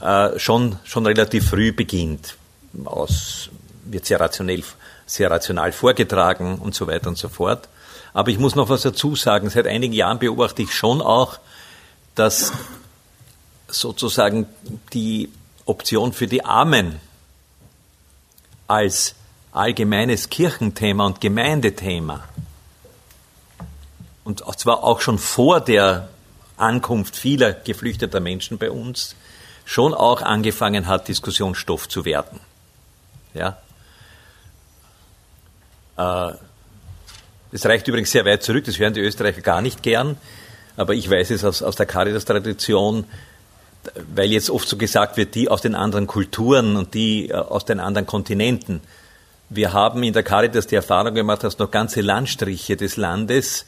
[0.00, 2.36] äh, schon, schon relativ früh beginnt.
[2.84, 3.48] Aus,
[3.84, 4.62] wird sehr rationell,
[5.06, 7.68] sehr rational vorgetragen und so weiter und so fort.
[8.18, 9.48] Aber ich muss noch was dazu sagen.
[9.48, 11.38] Seit einigen Jahren beobachte ich schon auch,
[12.16, 12.52] dass
[13.68, 14.46] sozusagen
[14.92, 15.28] die
[15.66, 16.98] Option für die Armen
[18.66, 19.14] als
[19.52, 22.24] allgemeines Kirchenthema und Gemeindethema
[24.24, 26.08] und zwar auch schon vor der
[26.56, 29.14] Ankunft vieler geflüchteter Menschen bei uns
[29.64, 32.40] schon auch angefangen hat, Diskussionsstoff zu werden.
[33.32, 33.58] Ja.
[35.96, 36.47] Äh,
[37.52, 40.16] das reicht übrigens sehr weit zurück, das hören die Österreicher gar nicht gern,
[40.76, 43.04] aber ich weiß es aus, aus der Caritas-Tradition,
[44.14, 47.64] weil jetzt oft so gesagt wird, die aus den anderen Kulturen und die äh, aus
[47.64, 48.80] den anderen Kontinenten.
[49.50, 53.64] Wir haben in der Caritas die Erfahrung gemacht, dass noch ganze Landstriche des Landes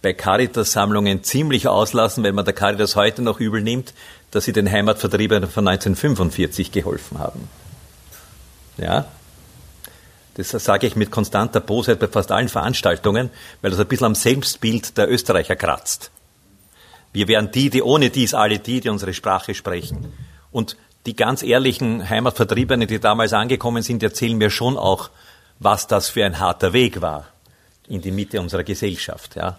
[0.00, 3.94] bei Caritas-Sammlungen ziemlich auslassen, wenn man der Caritas heute noch übel nimmt,
[4.30, 7.48] dass sie den Heimatvertriebenen von 1945 geholfen haben.
[8.76, 9.06] Ja,
[10.34, 13.30] das sage ich mit konstanter Bosheit bei fast allen Veranstaltungen,
[13.62, 16.10] weil das ein bisschen am Selbstbild der Österreicher kratzt.
[17.12, 20.12] Wir wären die, die ohne dies alle die, die unsere Sprache sprechen.
[20.50, 25.10] Und die ganz ehrlichen Heimatvertriebenen, die damals angekommen sind, erzählen mir schon auch,
[25.58, 27.26] was das für ein harter Weg war
[27.88, 29.58] in die Mitte unserer Gesellschaft, ja.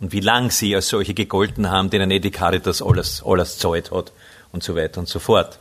[0.00, 4.12] Und wie lang sie als solche gegolten haben, denen Edi Caritas alles, alles zahlt hat
[4.52, 5.58] und so weiter und so fort.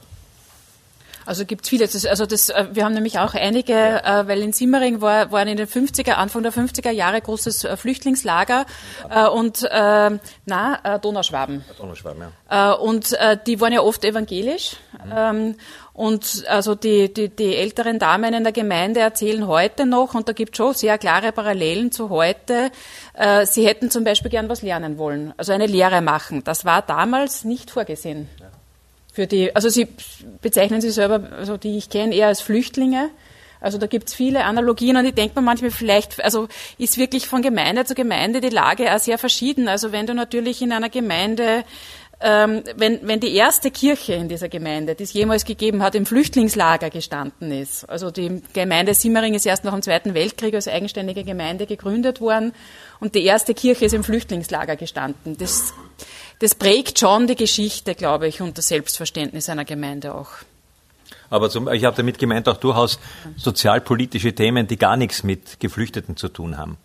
[1.25, 1.85] Also gibt es viele.
[1.85, 4.21] also das, äh, wir haben nämlich auch einige, ja.
[4.21, 7.77] äh, weil in Simmering war, waren in den 50er, Anfang der 50er Jahre großes äh,
[7.77, 8.65] Flüchtlingslager
[9.09, 10.11] äh, und äh,
[10.45, 11.63] na, äh, Donauschwaben.
[11.77, 12.73] Donauschwaben, ja.
[12.73, 14.77] Äh, und äh, die waren ja oft evangelisch.
[15.05, 15.13] Mhm.
[15.15, 15.55] Ähm,
[15.93, 20.33] und also die, die, die älteren Damen in der Gemeinde erzählen heute noch, und da
[20.33, 22.71] gibt es schon sehr klare Parallelen zu heute,
[23.13, 26.43] äh, sie hätten zum Beispiel gern was lernen wollen, also eine Lehre machen.
[26.43, 28.27] Das war damals nicht vorgesehen.
[29.13, 29.87] Für die, also Sie
[30.41, 33.09] bezeichnen Sie selber, also die ich kenne, eher als Flüchtlinge.
[33.61, 37.27] Also da gibt es viele Analogien und ich denke mir manchmal vielleicht, also ist wirklich
[37.27, 39.69] von Gemeinde zu Gemeinde die Lage auch sehr verschieden.
[39.69, 41.63] Also wenn du natürlich in einer Gemeinde
[42.25, 46.05] ähm, wenn, wenn die erste Kirche in dieser Gemeinde, die es jemals gegeben hat, im
[46.05, 51.25] Flüchtlingslager gestanden ist, also die Gemeinde Simmering ist erst nach dem Zweiten Weltkrieg als eigenständige
[51.25, 52.53] Gemeinde gegründet worden
[53.01, 55.37] und die erste Kirche ist im Flüchtlingslager gestanden.
[55.37, 55.73] Das,
[56.43, 60.27] das prägt schon die Geschichte, glaube ich, und das Selbstverständnis einer Gemeinde auch.
[61.29, 62.99] Aber zum, ich habe damit gemeint auch durchaus
[63.37, 66.77] sozialpolitische Themen, die gar nichts mit Geflüchteten zu tun haben.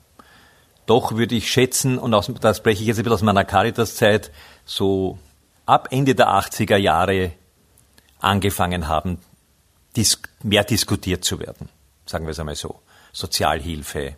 [0.87, 4.31] Doch würde ich schätzen, und aus, da spreche ich jetzt ein bisschen aus meiner Caritas-Zeit,
[4.65, 5.19] so
[5.67, 7.33] ab Ende der 80er Jahre
[8.21, 9.19] angefangen haben,
[9.97, 11.69] dis mehr diskutiert zu werden.
[12.07, 12.79] Sagen wir es einmal so.
[13.13, 14.15] Sozialhilfe,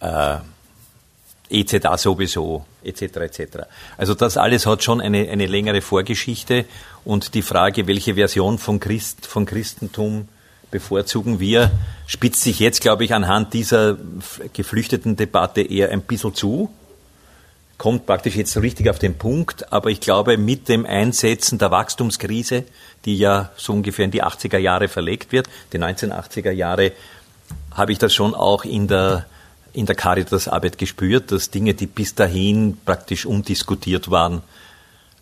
[0.00, 0.36] äh,
[1.50, 3.02] EZA sowieso, etc.
[3.16, 3.42] etc.
[3.96, 6.64] Also das alles hat schon eine, eine längere Vorgeschichte
[7.04, 10.28] und die Frage, welche Version von, Christ, von Christentum
[10.70, 11.72] bevorzugen wir,
[12.06, 13.96] spitzt sich jetzt, glaube ich, anhand dieser
[14.52, 16.70] geflüchteten Debatte eher ein bisschen zu,
[17.76, 22.64] kommt praktisch jetzt richtig auf den Punkt, aber ich glaube, mit dem Einsetzen der Wachstumskrise,
[23.04, 26.92] die ja so ungefähr in die 80er Jahre verlegt wird, die 1980er Jahre,
[27.72, 29.24] habe ich das schon auch in der
[29.72, 34.42] in der Caritas-Arbeit gespürt, dass Dinge, die bis dahin praktisch undiskutiert waren,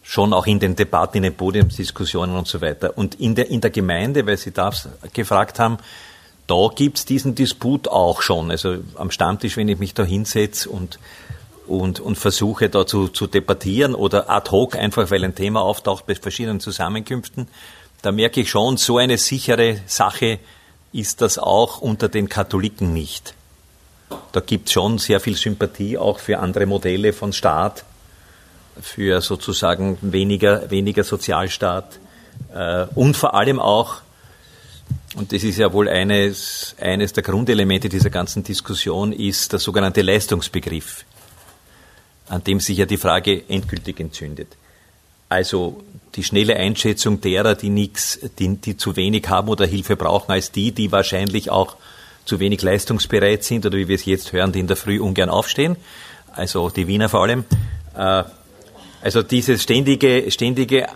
[0.03, 2.97] schon auch in den Debatten, in den Podiumsdiskussionen und so weiter.
[2.97, 4.73] Und in der, in der Gemeinde, weil Sie da
[5.13, 5.79] gefragt haben,
[6.47, 8.51] da gibt's diesen Disput auch schon.
[8.51, 10.99] Also am Stammtisch, wenn ich mich da hinsetze und,
[11.67, 16.07] und, und versuche da zu, zu debattieren oder ad hoc, einfach weil ein Thema auftaucht
[16.07, 17.49] bei verschiedenen Zusammenkünften,
[18.01, 20.39] da merke ich schon, so eine sichere Sache
[20.93, 23.35] ist das auch unter den Katholiken nicht.
[24.33, 27.85] Da gibt es schon sehr viel Sympathie auch für andere Modelle von Staat,
[28.81, 31.99] für sozusagen weniger, weniger Sozialstaat
[32.55, 33.97] äh, und vor allem auch,
[35.17, 40.03] und das ist ja wohl eines, eines der Grundelemente dieser ganzen Diskussion, ist der sogenannte
[40.03, 41.05] Leistungsbegriff,
[42.29, 44.49] an dem sich ja die Frage endgültig entzündet.
[45.29, 45.83] Also
[46.15, 50.53] die schnelle Einschätzung derer, die nichts, die, die zu wenig haben oder Hilfe brauchen, als
[50.53, 51.77] die, die wahrscheinlich auch
[52.29, 55.31] zu wenig leistungsbereit sind oder wie wir es jetzt hören, die in der Früh ungern
[55.31, 55.77] aufstehen,
[56.33, 57.45] also die Wiener vor allem.
[57.97, 58.25] Äh,
[59.01, 60.87] also dieses ständige, ständige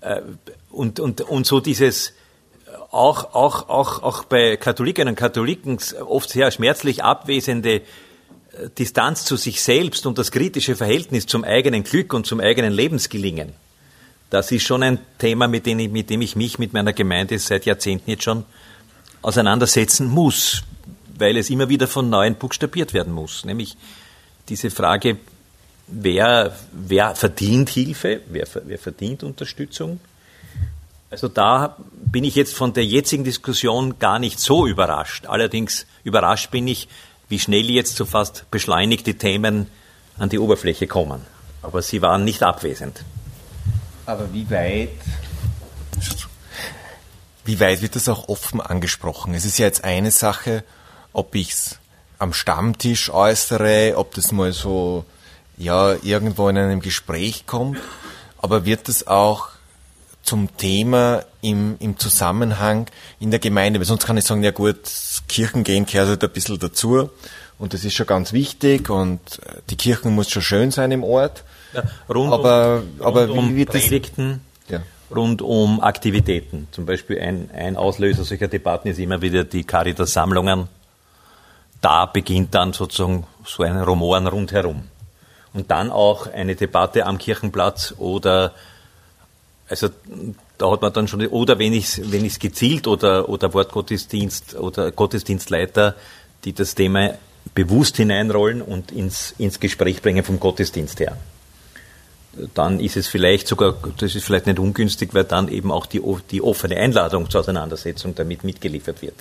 [0.00, 0.22] äh,
[0.70, 2.14] und, und, und so dieses
[2.90, 7.82] auch, auch, auch, auch bei Katholiken und Katholiken oft sehr schmerzlich abwesende äh,
[8.78, 13.52] Distanz zu sich selbst und das kritische Verhältnis zum eigenen Glück und zum eigenen Lebensgelingen.
[14.30, 17.38] Das ist schon ein Thema, mit dem ich, mit dem ich mich mit meiner Gemeinde
[17.38, 18.44] seit Jahrzehnten jetzt schon
[19.22, 20.62] auseinandersetzen muss,
[21.18, 23.44] weil es immer wieder von neuem buchstabiert werden muss.
[23.44, 23.76] Nämlich
[24.48, 25.18] diese Frage,
[25.86, 30.00] wer, wer verdient Hilfe, wer, wer verdient Unterstützung.
[31.10, 35.26] Also da bin ich jetzt von der jetzigen Diskussion gar nicht so überrascht.
[35.26, 36.88] Allerdings überrascht bin ich,
[37.28, 39.66] wie schnell jetzt so fast beschleunigte Themen
[40.18, 41.20] an die Oberfläche kommen.
[41.62, 43.04] Aber sie waren nicht abwesend.
[44.06, 44.90] Aber wie weit
[47.44, 49.34] wie weit wird das auch offen angesprochen?
[49.34, 50.64] Es ist ja jetzt eine Sache,
[51.12, 51.78] ob ich's
[52.18, 55.04] am Stammtisch äußere, ob das mal so
[55.58, 57.78] ja irgendwo in einem Gespräch kommt,
[58.38, 59.48] aber wird das auch
[60.22, 62.86] zum Thema im, im Zusammenhang
[63.18, 64.78] in der Gemeinde, weil sonst kann ich sagen, ja gut,
[65.28, 67.10] Kirchen gehen gehört halt ein bisschen dazu
[67.58, 69.20] und das ist schon ganz wichtig und
[69.68, 71.42] die Kirchen muss schon schön sein im Ort.
[71.72, 74.80] Ja, rund aber, um, aber rund wie wird um Predigten, ja
[75.14, 76.68] rund um Aktivitäten.
[76.70, 80.68] Zum Beispiel ein, ein Auslöser solcher Debatten ist immer wieder die Caritas-Sammlungen.
[81.80, 84.84] Da beginnt dann sozusagen so ein Rumoren rundherum.
[85.52, 88.52] Und dann auch eine Debatte am Kirchenplatz oder,
[89.68, 89.88] also
[90.58, 94.92] da hat man dann schon, oder wenn ich es wenn gezielt oder, oder Wortgottesdienst oder
[94.92, 95.96] Gottesdienstleiter,
[96.44, 97.14] die das Thema
[97.54, 101.16] bewusst hineinrollen und ins, ins Gespräch bringen vom Gottesdienst her
[102.54, 106.02] dann ist es vielleicht sogar, das ist vielleicht nicht ungünstig, weil dann eben auch die,
[106.30, 109.16] die offene Einladung zur Auseinandersetzung damit mitgeliefert wird.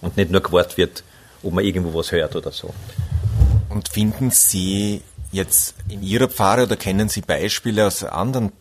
[0.00, 1.04] Und nicht nur gewartet wird,
[1.42, 2.72] ob man irgendwo was hört oder so.
[3.68, 8.52] Und finden Sie jetzt in Ihrer Pfarre oder kennen Sie Beispiele aus anderen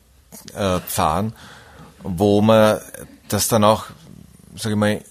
[0.53, 1.33] äh, Pfarren,
[2.03, 2.79] wo man
[3.29, 3.85] das dann auch,
[4.55, 5.01] sage ich mal,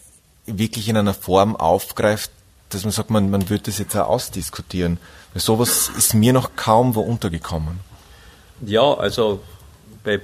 [0.47, 2.31] wirklich in einer Form aufgreift,
[2.71, 4.99] dass man sagt, man, man würde das jetzt auch ausdiskutieren.
[5.33, 7.81] Weil sowas ist mir noch kaum wo untergekommen.
[8.65, 9.41] Ja, also
[10.03, 10.21] bei,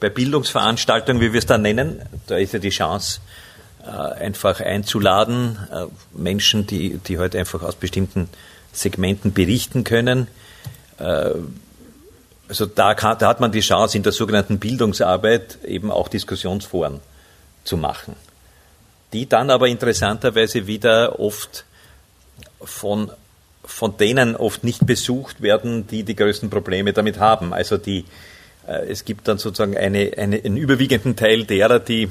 [0.00, 3.20] bei Bildungsveranstaltungen, wie wir es dann nennen, da ist ja die Chance,
[3.84, 8.28] äh, einfach einzuladen, äh, Menschen, die, die heute halt einfach aus bestimmten
[8.72, 10.26] Segmenten berichten können.
[10.98, 11.30] Äh,
[12.48, 17.00] also da, kann, da hat man die Chance, in der sogenannten Bildungsarbeit eben auch Diskussionsforen
[17.64, 18.16] zu machen,
[19.12, 21.64] die dann aber interessanterweise wieder oft
[22.60, 23.10] von
[23.66, 27.52] von denen oft nicht besucht werden, die die größten Probleme damit haben.
[27.52, 28.04] Also die,
[28.66, 32.08] äh, es gibt dann sozusagen eine, eine, einen überwiegenden Teil derer, die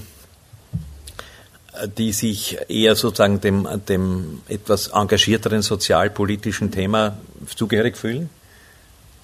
[1.98, 7.18] die sich eher sozusagen dem, dem etwas engagierteren sozialpolitischen Thema
[7.54, 8.30] zugehörig fühlen.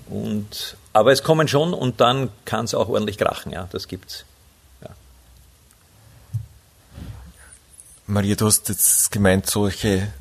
[0.10, 4.26] Und, aber es kommen schon und dann kann es auch ordentlich krachen, ja, das gibt's.
[8.08, 10.12] Maria, du hast jetzt gemeint, solche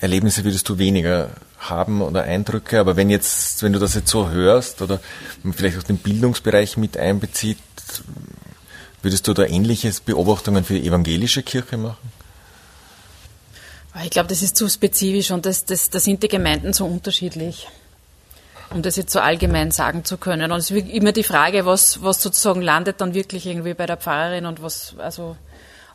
[0.00, 4.30] Erlebnisse würdest du weniger haben oder Eindrücke, aber wenn jetzt, wenn du das jetzt so
[4.30, 5.00] hörst oder
[5.52, 7.58] vielleicht auch den Bildungsbereich mit einbezieht,
[9.06, 12.10] Würdest du da ähnliches Beobachtungen für die evangelische Kirche machen?
[14.02, 17.68] Ich glaube, das ist zu spezifisch und das, das, da sind die Gemeinden so unterschiedlich,
[18.70, 20.50] um das jetzt so allgemein sagen zu können.
[20.50, 23.96] Und es ist immer die Frage, was, was sozusagen landet dann wirklich irgendwie bei der
[23.96, 25.36] Pfarrerin und was, also,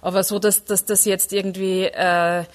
[0.02, 2.46] aber so, dass, dass das jetzt irgendwie äh,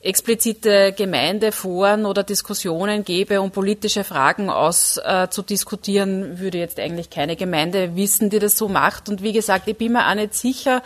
[0.00, 7.96] explizite Gemeindeforen oder Diskussionen gäbe, um politische Fragen auszudiskutieren, äh, würde jetzt eigentlich keine Gemeinde
[7.96, 9.08] wissen, die das so macht.
[9.08, 10.82] Und wie gesagt, ich bin mir auch nicht sicher,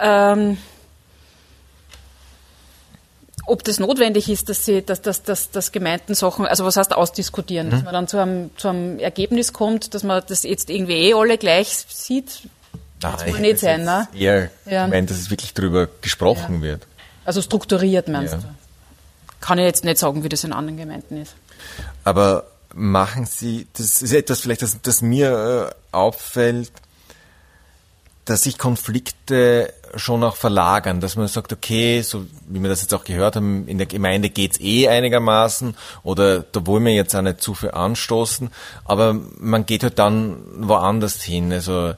[0.00, 0.58] ähm,
[3.46, 6.94] ob das notwendig ist, dass sie, dass, dass, dass, dass Gemeinden Sachen, also was heißt
[6.94, 7.70] ausdiskutieren, mhm.
[7.70, 11.14] dass man dann zu einem, zu einem Ergebnis kommt, dass man das jetzt irgendwie eh
[11.14, 12.42] alle gleich sieht.
[13.00, 14.06] Das Nein, nicht sein, ne?
[14.14, 14.84] Eher ja.
[14.84, 16.62] gemeint, dass es wirklich darüber gesprochen ja.
[16.62, 16.86] wird.
[17.24, 18.40] Also strukturiert meinst ja.
[18.40, 18.46] du?
[19.40, 21.34] Kann ich jetzt nicht sagen, wie das in anderen Gemeinden ist.
[22.04, 22.44] Aber
[22.74, 26.72] machen Sie, das ist etwas vielleicht, das, das mir äh, auffällt,
[28.24, 32.94] dass sich Konflikte schon auch verlagern, dass man sagt, okay, so wie wir das jetzt
[32.94, 37.22] auch gehört haben, in der Gemeinde geht's eh einigermaßen oder da wollen wir jetzt auch
[37.22, 38.50] nicht zu viel anstoßen,
[38.84, 41.52] aber man geht halt dann woanders hin.
[41.52, 41.94] Also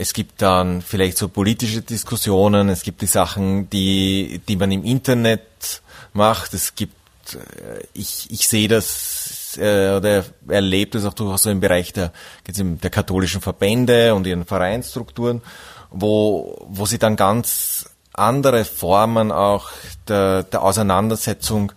[0.00, 4.84] es gibt dann vielleicht so politische Diskussionen, es gibt die Sachen, die, die man im
[4.84, 5.82] Internet
[6.12, 6.94] macht, es gibt,
[7.34, 12.12] äh, ich, ich sehe das äh, oder erlebe das auch durchaus so im Bereich der,
[12.46, 15.42] der katholischen Verbände und ihren Vereinsstrukturen,
[15.90, 19.70] wo, wo sie dann ganz andere Formen auch
[20.06, 21.72] der, der Auseinandersetzung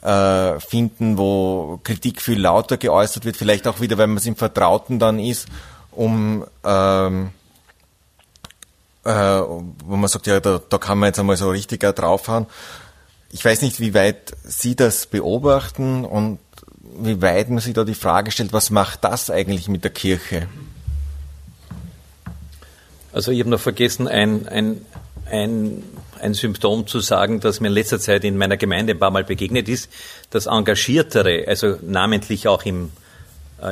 [0.00, 4.36] äh, finden, wo Kritik viel lauter geäußert wird, vielleicht auch wieder, wenn man es im
[4.36, 5.46] Vertrauten dann ist,
[5.90, 7.32] um ähm,
[9.04, 12.46] äh, wo man sagt, ja, da, da kann man jetzt einmal so richtiger draufhauen.
[13.32, 16.38] Ich weiß nicht, wie weit Sie das beobachten und
[16.82, 20.48] wie weit man sich da die Frage stellt, was macht das eigentlich mit der Kirche?
[23.12, 24.84] Also ich habe noch vergessen, ein, ein,
[25.30, 25.82] ein,
[26.20, 29.24] ein Symptom zu sagen, das mir in letzter Zeit in meiner Gemeinde ein paar Mal
[29.24, 29.90] begegnet ist,
[30.30, 32.90] dass Engagiertere, also namentlich auch im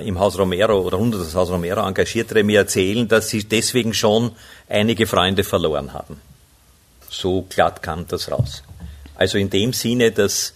[0.05, 4.33] im Haus Romero oder rund das Haus Romero Engagierte mir erzählen, dass sie deswegen schon
[4.69, 6.21] einige Freunde verloren haben.
[7.11, 8.63] So glatt kam das raus.
[9.15, 10.55] Also in dem Sinne, dass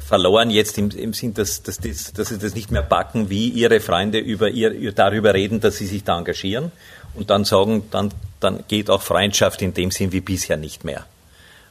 [0.00, 3.48] verloren jetzt im, im Sinn, dass, dass, dass, dass sie das nicht mehr backen, wie
[3.48, 6.72] ihre Freunde über ihr, darüber reden, dass sie sich da engagieren
[7.14, 11.04] und dann sagen, dann, dann geht auch Freundschaft in dem Sinn wie bisher nicht mehr.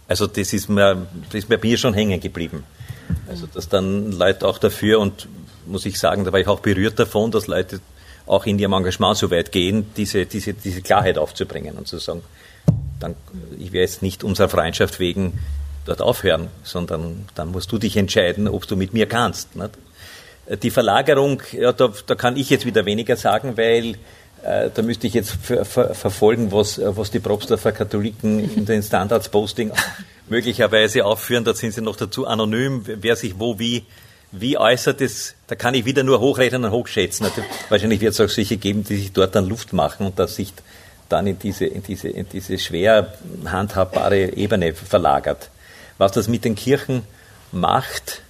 [0.08, 2.64] Also das ist mir, das ist mir schon hängen geblieben.
[3.28, 5.28] Also dass dann Leute auch dafür und
[5.72, 7.80] muss ich sagen, da war ich auch berührt davon, dass Leute
[8.28, 12.22] auch in ihrem Engagement so weit gehen, diese, diese, diese Klarheit aufzubringen und zu sagen,
[13.00, 13.16] dann,
[13.58, 15.40] ich werde jetzt nicht unserer Freundschaft wegen
[15.86, 19.56] dort aufhören, sondern dann musst du dich entscheiden, ob du mit mir kannst.
[19.56, 19.72] Nicht?
[20.62, 23.96] Die Verlagerung, ja, da, da kann ich jetzt wieder weniger sagen, weil
[24.44, 28.84] äh, da müsste ich jetzt ver, ver, verfolgen, was, was die Probstdorfer Katholiken in den
[28.84, 29.72] Standards-Posting
[30.30, 31.44] möglicherweise aufführen.
[31.44, 33.86] Da sind sie noch dazu anonym, wer sich wo wie
[34.32, 37.28] wie äußert es, da kann ich wieder nur hochrechnen und hochschätzen.
[37.70, 40.54] Wahrscheinlich wird es auch solche geben, die sich dort dann Luft machen und das sich
[41.10, 43.14] dann in diese, in diese, in diese schwer
[43.46, 45.50] handhabbare Ebene verlagert.
[45.98, 47.04] Was das mit den Kirchen
[47.52, 48.22] macht,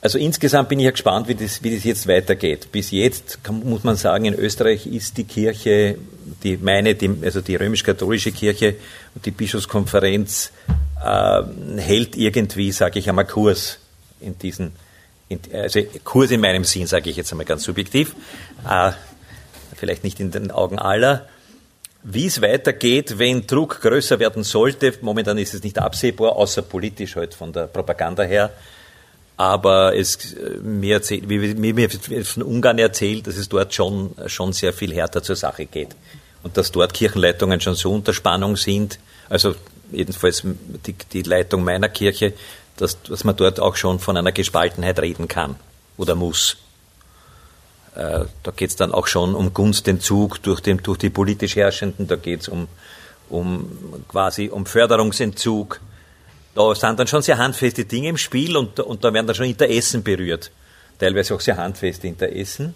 [0.00, 2.70] also insgesamt bin ich ja gespannt, wie das, wie das jetzt weitergeht.
[2.70, 5.98] Bis jetzt kann, muss man sagen, in Österreich ist die Kirche,
[6.44, 8.76] die meine, die, also die römisch-katholische Kirche
[9.14, 10.52] und die Bischofskonferenz
[11.00, 13.78] hält irgendwie, sage ich einmal, Kurs
[14.20, 14.72] in diesen,
[15.28, 18.14] in, also Kurs in meinem Sinn, sage ich jetzt einmal ganz subjektiv,
[18.68, 18.92] äh,
[19.76, 21.28] vielleicht nicht in den Augen aller.
[22.02, 27.16] Wie es weitergeht, wenn Druck größer werden sollte, momentan ist es nicht absehbar, außer politisch
[27.16, 28.52] halt von der Propaganda her,
[29.36, 34.52] aber es, mir, erzählt, wie, mir wird von Ungarn erzählt, dass es dort schon, schon
[34.52, 35.94] sehr viel härter zur Sache geht.
[36.42, 39.54] Und dass dort Kirchenleitungen schon so unter Spannung sind, also
[39.90, 40.42] jedenfalls
[40.86, 42.32] die, die Leitung meiner Kirche,
[42.76, 45.56] dass, dass man dort auch schon von einer Gespaltenheit reden kann
[45.96, 46.56] oder muss.
[47.94, 52.06] Äh, da geht es dann auch schon um Gunstentzug durch, den, durch die politisch Herrschenden,
[52.06, 52.68] da geht es um,
[53.28, 55.80] um quasi um Förderungsentzug.
[56.54, 59.46] da sind dann schon sehr handfeste Dinge im Spiel und, und da werden dann schon
[59.46, 60.50] Interessen berührt.
[60.98, 62.74] Teilweise auch sehr handfeste Interessen.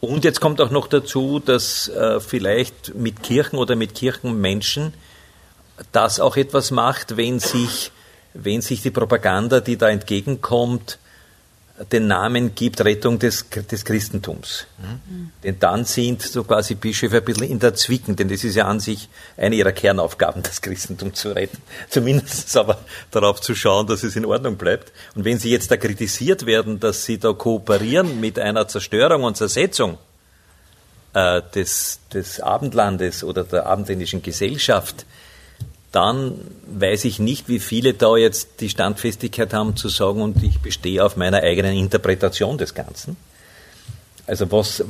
[0.00, 4.94] Und jetzt kommt auch noch dazu, dass äh, vielleicht mit Kirchen oder mit Kirchenmenschen
[5.92, 7.92] das auch etwas macht, wenn sich,
[8.34, 10.98] wenn sich die Propaganda, die da entgegenkommt,
[11.92, 14.66] den Namen gibt Rettung des, des Christentums.
[14.78, 15.30] Mhm.
[15.42, 18.66] Denn dann sind so quasi Bischöfe ein bisschen in der Zwicken, denn das ist ja
[18.66, 21.56] an sich eine ihrer Kernaufgaben, das Christentum zu retten.
[21.88, 22.78] Zumindest aber
[23.10, 24.92] darauf zu schauen, dass es in Ordnung bleibt.
[25.14, 29.38] Und wenn sie jetzt da kritisiert werden, dass sie da kooperieren mit einer Zerstörung und
[29.38, 29.96] Zersetzung
[31.14, 35.06] äh, des, des Abendlandes oder der abendländischen Gesellschaft,
[35.92, 36.34] dann
[36.66, 41.04] weiß ich nicht, wie viele da jetzt die Standfestigkeit haben zu sagen, und ich bestehe
[41.04, 43.16] auf meiner eigenen Interpretation des Ganzen.
[44.26, 44.84] Also was,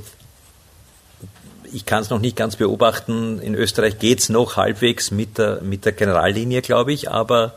[1.73, 5.63] ich kann es noch nicht ganz beobachten, in Österreich geht es noch halbwegs mit der,
[5.63, 7.55] mit der Generallinie, glaube ich, aber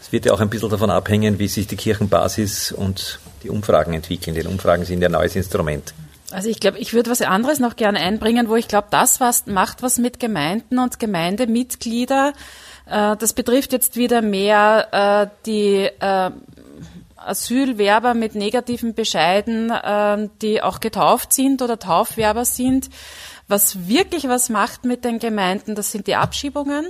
[0.00, 3.92] es wird ja auch ein bisschen davon abhängen, wie sich die Kirchenbasis und die Umfragen
[3.92, 4.34] entwickeln.
[4.34, 5.92] Die Umfragen sind ja ein neues Instrument.
[6.32, 9.46] Also ich glaube, ich würde was anderes noch gerne einbringen, wo ich glaube, das was
[9.46, 12.32] macht was mit Gemeinden und Gemeindemitglieder.
[12.86, 16.30] Äh, das betrifft jetzt wieder mehr äh, die äh,
[17.16, 22.90] Asylwerber mit negativen Bescheiden, äh, die auch getauft sind oder Taufwerber sind.
[23.48, 26.86] Was wirklich was macht mit den Gemeinden, das sind die Abschiebungen.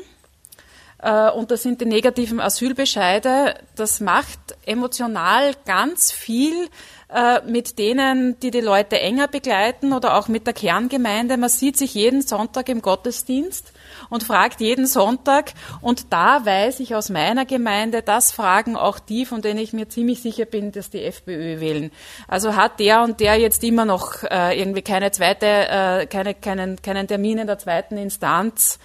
[1.03, 3.55] Äh, und das sind die negativen Asylbescheide.
[3.77, 6.69] Das macht emotional ganz viel
[7.13, 11.37] äh, mit denen, die die Leute enger begleiten oder auch mit der Kerngemeinde.
[11.37, 13.73] Man sieht sich jeden Sonntag im Gottesdienst
[14.11, 15.53] und fragt jeden Sonntag.
[15.81, 19.89] Und da weiß ich aus meiner Gemeinde, das fragen auch die, von denen ich mir
[19.89, 21.91] ziemlich sicher bin, dass die FPÖ wählen.
[22.29, 26.81] Also hat der und der jetzt immer noch äh, irgendwie keine zweite, äh, keine, keinen,
[26.81, 28.79] keinen Termin in der zweiten Instanz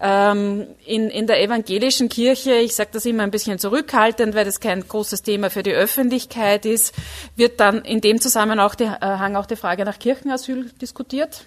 [0.00, 4.60] ähm, in, in der evangelischen Kirche, ich sage das immer ein bisschen zurückhaltend, weil das
[4.60, 6.94] kein großes Thema für die Öffentlichkeit ist,
[7.36, 11.44] wird dann in dem Zusammenhang äh, auch die Frage nach Kirchenasyl diskutiert.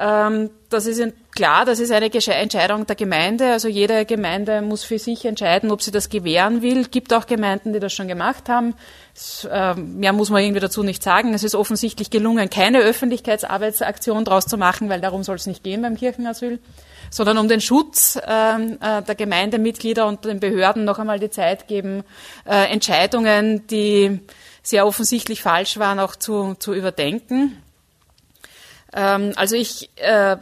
[0.00, 1.02] Ähm, das ist
[1.32, 3.52] klar, das ist eine Entscheidung der Gemeinde.
[3.52, 6.86] Also jede Gemeinde muss für sich entscheiden, ob sie das gewähren will.
[6.86, 8.74] Gibt auch Gemeinden, die das schon gemacht haben.
[9.48, 11.34] Äh, mehr muss man irgendwie dazu nicht sagen.
[11.34, 15.82] Es ist offensichtlich gelungen, keine Öffentlichkeitsarbeitsaktion daraus zu machen, weil darum soll es nicht gehen
[15.82, 16.58] beim Kirchenasyl
[17.10, 21.68] sondern um den Schutz ähm, äh, der Gemeindemitglieder und den Behörden noch einmal die Zeit
[21.68, 22.04] geben,
[22.46, 24.20] äh, Entscheidungen, die
[24.62, 27.60] sehr offensichtlich falsch waren, auch zu, zu überdenken.
[28.94, 30.36] Ähm, also ich äh,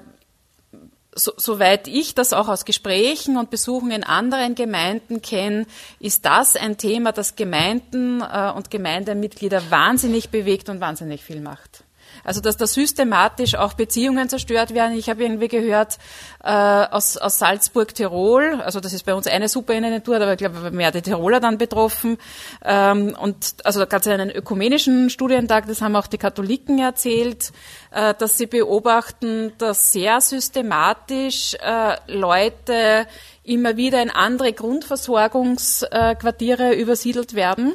[1.19, 5.67] so, soweit ich das auch aus Gesprächen und Besuchen in anderen Gemeinden kenne,
[5.99, 11.85] ist das ein Thema, das Gemeinden äh, und Gemeindemitglieder wahnsinnig bewegt und wahnsinnig viel macht.
[12.29, 14.99] Also dass da systematisch auch Beziehungen zerstört werden.
[14.99, 15.97] Ich habe irgendwie gehört
[16.45, 20.71] äh, aus, aus Salzburg, Tirol, also das ist bei uns eine Superintendentur, aber ich glaube,
[20.71, 22.19] mehr die Tiroler dann betroffen.
[22.63, 27.51] Ähm, und also da gab es einen ökumenischen Studientag, das haben auch die Katholiken erzählt,
[27.93, 33.07] äh, dass sie beobachten, dass sehr systematisch äh, Leute
[33.43, 37.73] immer wieder in andere Grundversorgungsquartiere übersiedelt werden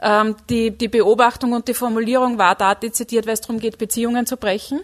[0.00, 4.26] ähm, die, die Beobachtung und die Formulierung war da dezidiert, weil es darum geht, Beziehungen
[4.26, 4.80] zu brechen.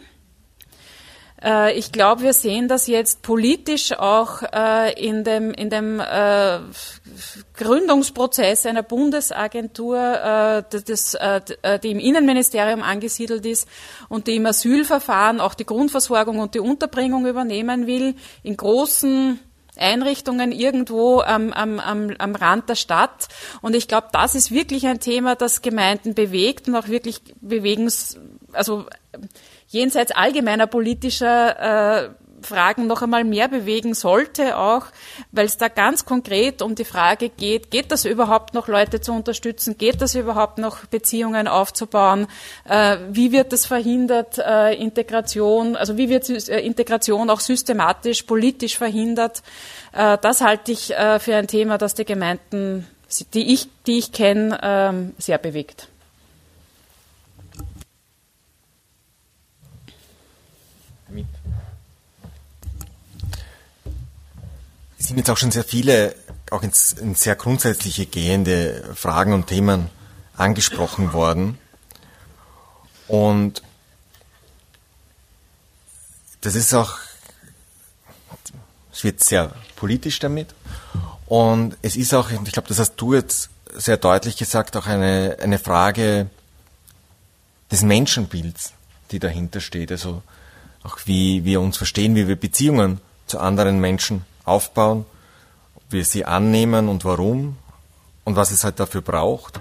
[1.42, 6.58] Äh, ich glaube, wir sehen das jetzt politisch auch äh, in dem, in dem äh,
[7.54, 13.66] Gründungsprozess einer Bundesagentur, die im Innenministerium angesiedelt ist
[14.08, 19.38] und die im Asylverfahren auch die Grundversorgung und die Unterbringung übernehmen will, in großen
[19.78, 23.28] Einrichtungen irgendwo am, am, am, am Rand der Stadt.
[23.62, 27.90] Und ich glaube, das ist wirklich ein Thema, das Gemeinden bewegt und auch wirklich bewegen,
[28.52, 28.86] also
[29.68, 32.10] jenseits allgemeiner politischer äh,
[32.46, 34.86] Fragen noch einmal mehr bewegen sollte, auch
[35.32, 39.12] weil es da ganz konkret um die Frage geht, geht das überhaupt noch Leute zu
[39.12, 42.26] unterstützen, geht das überhaupt noch Beziehungen aufzubauen,
[42.64, 48.78] äh, wie wird das verhindert, äh, Integration, also wie wird äh, Integration auch systematisch, politisch
[48.78, 49.42] verhindert.
[49.92, 52.86] Äh, das halte ich äh, für ein Thema, das die Gemeinden,
[53.34, 55.88] die ich, die ich kenne, ähm, sehr bewegt.
[65.06, 66.14] Sind jetzt auch schon sehr viele,
[66.50, 69.88] auch ins, in sehr grundsätzliche gehende Fragen und Themen
[70.36, 71.58] angesprochen worden.
[73.06, 73.62] Und
[76.40, 76.98] das ist auch,
[78.92, 80.54] es wird sehr politisch damit.
[81.26, 85.36] Und es ist auch, ich glaube, das hast du jetzt sehr deutlich gesagt, auch eine,
[85.40, 86.28] eine Frage
[87.70, 88.72] des Menschenbilds,
[89.12, 89.92] die dahinter steht.
[89.92, 90.22] Also
[90.82, 95.04] auch wie wir uns verstehen, wie wir Beziehungen zu anderen Menschen aufbauen
[95.90, 97.56] wir sie annehmen und warum
[98.24, 99.60] und was es halt dafür braucht.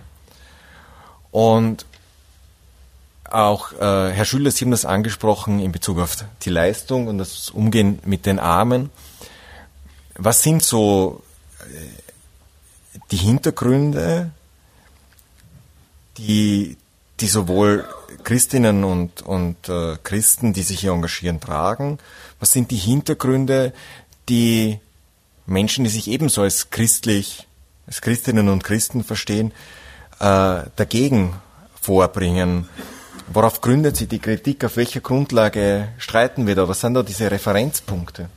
[1.31, 1.85] Und
[3.29, 7.49] auch äh, Herr Schüler, Sie haben das angesprochen in Bezug auf die Leistung und das
[7.49, 8.91] Umgehen mit den Armen.
[10.15, 11.23] Was sind so
[11.61, 14.31] äh, die Hintergründe,
[16.17, 16.77] die,
[17.19, 17.85] die sowohl
[18.23, 21.99] Christinnen und, und äh, Christen, die sich hier engagieren, tragen?
[22.39, 23.73] Was sind die Hintergründe,
[24.29, 24.79] die
[25.45, 27.47] Menschen, die sich ebenso als christlich,
[27.87, 29.51] als Christinnen und Christen verstehen,
[30.19, 31.35] äh, dagegen
[31.79, 32.67] vorbringen?
[33.27, 34.63] Worauf gründet sich die Kritik?
[34.63, 36.67] Auf welcher Grundlage streiten wir da?
[36.67, 38.29] Was sind da diese Referenzpunkte?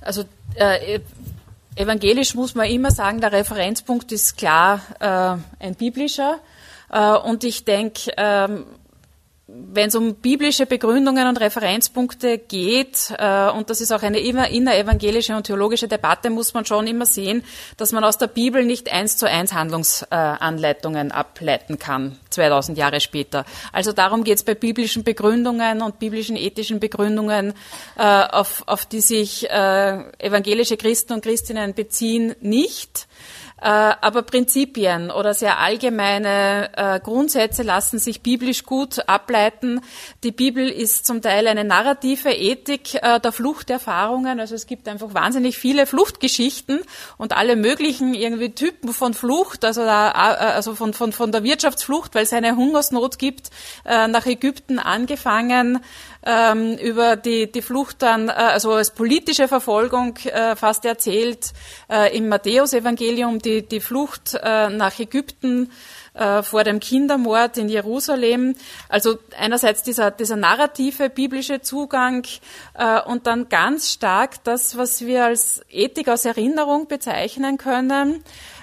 [0.00, 0.24] Also
[0.54, 0.98] äh,
[1.76, 6.40] evangelisch muss man immer sagen, der Referenzpunkt ist klar äh, ein biblischer.
[6.90, 8.64] Äh, und ich denke, ähm,
[9.72, 14.48] wenn es um biblische Begründungen und Referenzpunkte geht, äh, und das ist auch eine immer
[14.48, 17.44] innerevangelische und theologische Debatte, muss man schon immer sehen,
[17.76, 23.00] dass man aus der Bibel nicht eins zu eins Handlungsanleitungen äh, ableiten kann, 2000 Jahre
[23.00, 23.44] später.
[23.72, 27.54] Also darum geht es bei biblischen Begründungen und biblischen ethischen Begründungen,
[27.96, 33.06] äh, auf, auf die sich äh, evangelische Christen und Christinnen beziehen, nicht.
[33.62, 33.66] Äh,
[34.00, 39.82] aber Prinzipien oder sehr allgemeine äh, Grundsätze lassen sich biblisch gut ableiten.
[40.24, 44.40] Die Bibel ist zum Teil eine narrative Ethik äh, der Fluchterfahrungen.
[44.40, 46.80] Also es gibt einfach wahnsinnig viele Fluchtgeschichten
[47.18, 52.14] und alle möglichen irgendwie Typen von Flucht, also, da, also von, von, von der Wirtschaftsflucht,
[52.20, 53.50] weil es eine Hungersnot gibt,
[53.84, 55.80] nach Ägypten angefangen
[56.24, 61.52] ähm, über die, die Flucht dann, äh, also als politische Verfolgung äh, fast erzählt,
[61.90, 65.70] äh, im Matthäusevangelium die, die Flucht äh, nach Ägypten
[66.14, 68.54] äh, vor dem Kindermord in Jerusalem.
[68.88, 72.26] Also einerseits dieser, dieser narrative biblische Zugang
[72.74, 78.22] äh, und dann ganz stark das, was wir als Ethik aus Erinnerung bezeichnen können.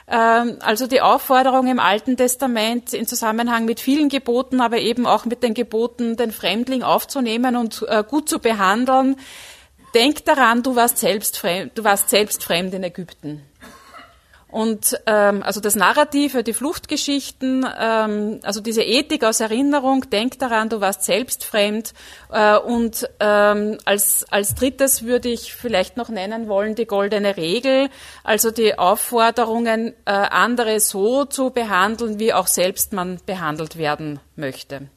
[0.10, 5.26] Ähm, also die Aufforderung im Alten Testament in Zusammenhang mit vielen Geboten, aber eben auch
[5.26, 9.18] mit den Geboten, den Fremdling aufzunehmen und äh, gut zu behandeln.
[9.94, 13.47] Denk daran, du warst selbst fremd, du warst selbst fremd in Ägypten.
[14.50, 20.70] Und ähm, also das Narrative, die Fluchtgeschichten, ähm, also diese Ethik aus Erinnerung, denk daran,
[20.70, 21.94] du warst selbst fremd.
[22.32, 27.90] Äh, und ähm, als, als drittes würde ich vielleicht noch nennen wollen die goldene Regel,
[28.24, 34.88] also die Aufforderungen, äh, andere so zu behandeln, wie auch selbst man behandelt werden möchte.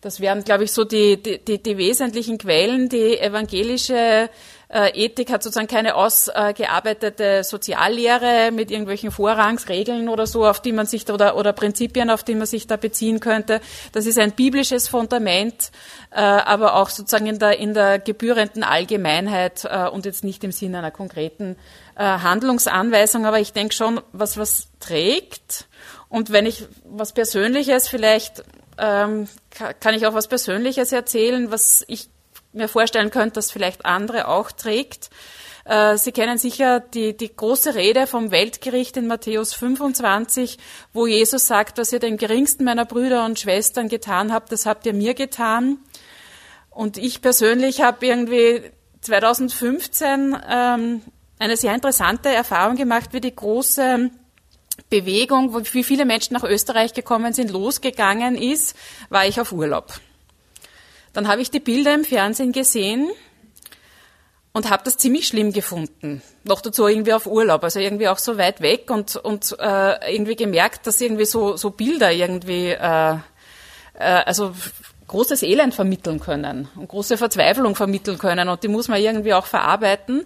[0.00, 4.28] Das wären, glaube ich, so die, die, die, die wesentlichen Quellen, die evangelische
[4.74, 10.86] äh, Ethik hat sozusagen keine ausgearbeitete Soziallehre mit irgendwelchen Vorrangsregeln oder so, auf die man
[10.86, 13.60] sich oder, oder Prinzipien, auf die man sich da beziehen könnte.
[13.92, 15.70] Das ist ein biblisches Fundament,
[16.10, 20.52] äh, aber auch sozusagen in der, in der gebührenden Allgemeinheit äh, und jetzt nicht im
[20.52, 21.56] Sinne einer konkreten
[21.96, 23.24] Handlungsanweisung.
[23.24, 25.68] Aber ich denke schon, was was trägt.
[26.08, 28.42] Und wenn ich was Persönliches vielleicht
[28.78, 32.08] ähm, kann ich auch was Persönliches erzählen, was ich
[32.54, 35.10] mir vorstellen könnte, dass vielleicht andere auch trägt.
[35.64, 40.58] Äh, Sie kennen sicher die, die große Rede vom Weltgericht in Matthäus 25,
[40.92, 44.86] wo Jesus sagt, was ihr den geringsten meiner Brüder und Schwestern getan habt, das habt
[44.86, 45.78] ihr mir getan.
[46.70, 48.62] Und ich persönlich habe irgendwie
[49.00, 51.02] 2015 ähm,
[51.38, 54.10] eine sehr interessante Erfahrung gemacht, wie die große
[54.90, 58.76] Bewegung, wie viele Menschen nach Österreich gekommen sind, losgegangen ist,
[59.08, 60.00] war ich auf Urlaub.
[61.14, 63.08] Dann habe ich die Bilder im Fernsehen gesehen
[64.52, 66.22] und habe das ziemlich schlimm gefunden.
[66.44, 70.36] Noch dazu irgendwie auf Urlaub, also irgendwie auch so weit weg und, und äh, irgendwie
[70.36, 73.18] gemerkt, dass irgendwie so, so Bilder irgendwie, äh, äh,
[73.98, 74.54] also
[75.06, 79.46] großes Elend vermitteln können und große Verzweiflung vermitteln können und die muss man irgendwie auch
[79.46, 80.22] verarbeiten.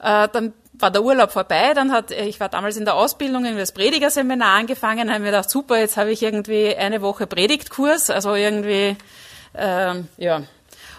[0.00, 3.56] Äh, dann war der Urlaub vorbei, dann hat, ich war damals in der Ausbildung in
[3.56, 8.34] das Predigerseminar angefangen, habe mir gedacht, super, jetzt habe ich irgendwie eine Woche Predigtkurs, also
[8.34, 8.96] irgendwie
[9.58, 10.42] ähm, ja.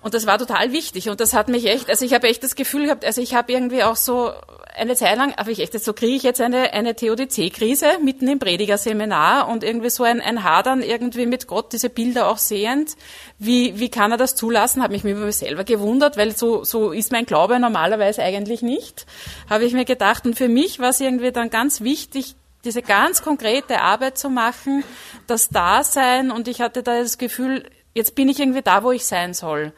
[0.00, 2.54] Und das war total wichtig und das hat mich echt, also ich habe echt das
[2.54, 4.32] Gefühl gehabt, also ich habe irgendwie auch so
[4.78, 8.38] eine Zeit lang, aber ich echt, so kriege ich jetzt eine, eine Theodizee-Krise mitten im
[8.38, 12.96] Predigerseminar und irgendwie so ein, ein Hadern irgendwie mit Gott, diese Bilder auch sehend.
[13.38, 14.82] Wie, wie kann er das zulassen?
[14.82, 19.06] Habe mich mich selber gewundert, weil so, so ist mein Glaube normalerweise eigentlich nicht.
[19.50, 20.24] Habe ich mir gedacht.
[20.26, 24.84] Und für mich war es irgendwie dann ganz wichtig, diese ganz konkrete Arbeit zu machen,
[25.26, 29.06] das Dasein und ich hatte da das Gefühl, jetzt bin ich irgendwie da, wo ich
[29.06, 29.72] sein soll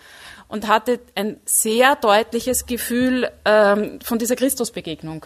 [0.50, 5.24] und hatte ein sehr deutliches Gefühl ähm, von dieser Christusbegegnung.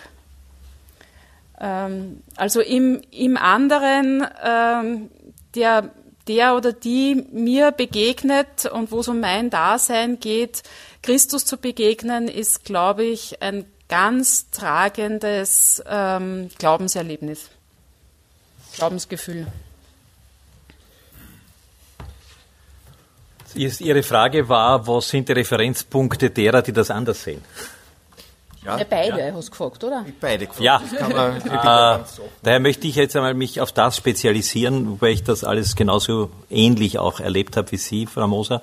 [1.59, 5.11] Ähm, also im, im anderen, ähm,
[5.55, 5.91] der,
[6.29, 10.63] der oder die mir begegnet und wo es um mein Dasein geht,
[11.03, 17.49] Christus zu begegnen, ist, glaube ich, ein ganz tragendes ähm, Glaubenserlebnis,
[18.75, 19.47] Glaubensgefühl.
[23.55, 27.43] Ihre Frage war, was sind die Referenzpunkte derer, die das anders sehen?
[28.65, 29.35] Ja, ja beide ja.
[29.35, 30.05] hast du gefragt, oder?
[30.21, 30.63] Beide gefragt.
[30.63, 32.05] Ja, äh,
[32.43, 36.99] daher möchte ich jetzt einmal mich auf das spezialisieren, wobei ich das alles genauso ähnlich
[36.99, 38.63] auch erlebt habe wie Sie, Frau Moser.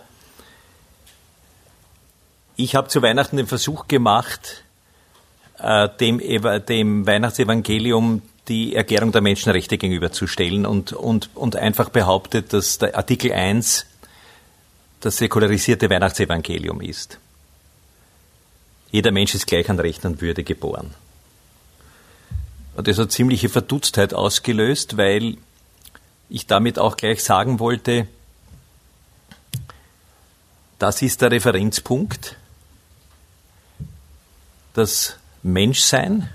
[2.55, 4.63] Ich habe zu Weihnachten den Versuch gemacht,
[5.59, 6.19] äh, dem,
[6.67, 13.31] dem Weihnachtsevangelium die Erklärung der Menschenrechte gegenüberzustellen und, und, und einfach behauptet, dass der Artikel
[13.31, 13.85] 1
[15.01, 17.17] das säkularisierte Weihnachtsevangelium ist.
[18.91, 20.93] Jeder Mensch ist gleich an Recht und Würde geboren.
[22.75, 25.37] Und das hat ziemliche Verdutztheit ausgelöst, weil
[26.29, 28.07] ich damit auch gleich sagen wollte,
[30.79, 32.37] das ist der Referenzpunkt,
[34.73, 36.29] das Menschsein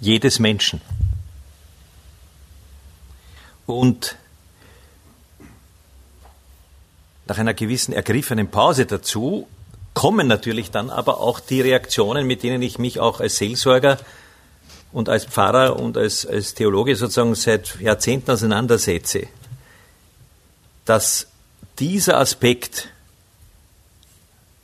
[0.00, 0.80] jedes Menschen.
[3.66, 4.16] Und
[7.28, 9.46] nach einer gewissen ergriffenen Pause dazu
[9.92, 13.98] kommen natürlich dann aber auch die Reaktionen, mit denen ich mich auch als Seelsorger
[14.92, 19.26] und als Pfarrer und als, als Theologe sozusagen seit Jahrzehnten auseinandersetze,
[20.86, 21.26] dass
[21.78, 22.88] dieser Aspekt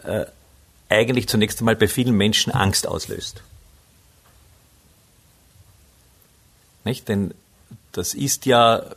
[0.02, 0.24] äh,
[0.88, 3.42] eigentlich zunächst einmal bei vielen Menschen Angst auslöst.
[6.84, 7.08] Nicht?
[7.08, 7.34] Denn
[7.92, 8.94] das ist ja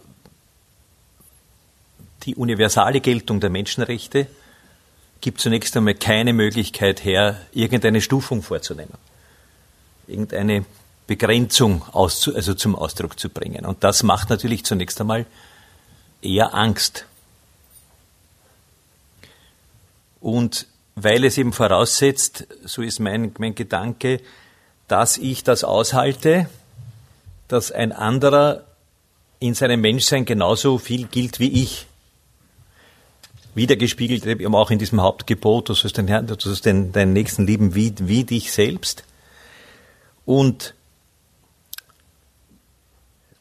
[2.27, 4.27] die universale Geltung der Menschenrechte
[5.21, 8.93] gibt zunächst einmal keine Möglichkeit her, irgendeine Stufung vorzunehmen,
[10.07, 10.65] irgendeine
[11.07, 13.65] Begrenzung auszu, also zum Ausdruck zu bringen.
[13.65, 15.25] Und das macht natürlich zunächst einmal
[16.21, 17.05] eher Angst.
[20.19, 24.19] Und weil es eben voraussetzt, so ist mein, mein Gedanke,
[24.89, 26.49] dass ich das aushalte,
[27.47, 28.65] dass ein anderer
[29.39, 31.86] in seinem Menschsein genauso viel gilt wie ich
[33.57, 37.45] wiedergespiegelt eben auch in diesem Hauptgebot, du sollst, den Herrn, du sollst den, deinen Nächsten
[37.45, 39.03] lieben wie, wie dich selbst.
[40.25, 40.73] Und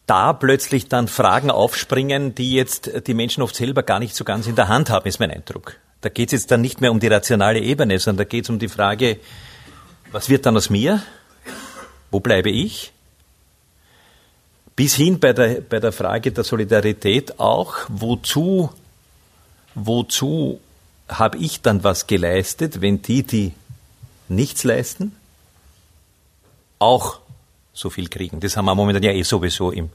[0.06, 4.46] da plötzlich dann Fragen aufspringen, die jetzt die Menschen oft selber gar nicht so ganz
[4.46, 5.76] in der Hand haben, ist mein Eindruck.
[6.00, 8.50] Da geht es jetzt dann nicht mehr um die rationale Ebene, sondern da geht es
[8.50, 9.18] um die Frage,
[10.12, 11.02] was wird dann aus mir?
[12.10, 12.92] Wo bleibe ich?
[14.76, 18.70] Bis hin bei der, bei der Frage der Solidarität auch, wozu
[19.76, 20.60] wozu
[21.08, 23.52] habe ich dann was geleistet, wenn die, die
[24.28, 25.14] nichts leisten,
[26.78, 27.20] auch
[27.72, 28.40] so viel kriegen.
[28.40, 29.90] Das haben wir momentan ja eh sowieso im.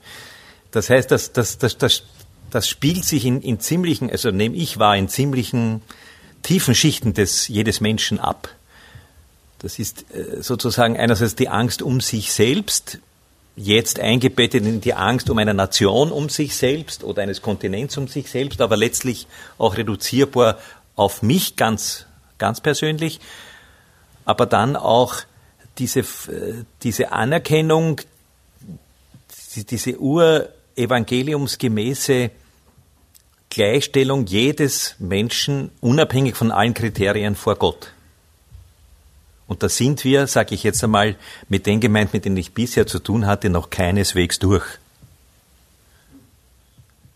[0.71, 2.03] Das heißt, das, das, das, das,
[2.49, 5.81] das spielt sich in, in ziemlichen, also nehme ich wahr, in ziemlichen
[6.43, 8.49] tiefen Schichten des jedes Menschen ab.
[9.59, 12.99] Das ist äh, sozusagen einerseits die Angst um sich selbst,
[13.55, 18.07] jetzt eingebettet in die Angst um eine Nation um sich selbst oder eines Kontinents um
[18.07, 19.27] sich selbst, aber letztlich
[19.57, 20.57] auch reduzierbar
[20.95, 22.05] auf mich ganz,
[22.37, 23.19] ganz persönlich.
[24.25, 25.15] Aber dann auch
[25.77, 26.03] diese,
[26.83, 28.01] diese Anerkennung,
[29.55, 32.31] diese urevangeliumsgemäße
[33.49, 37.91] Gleichstellung jedes Menschen unabhängig von allen Kriterien vor Gott.
[39.51, 41.17] Und da sind wir, sage ich jetzt einmal,
[41.49, 44.63] mit den Gemeinden, mit denen ich bisher zu tun hatte, noch keineswegs durch.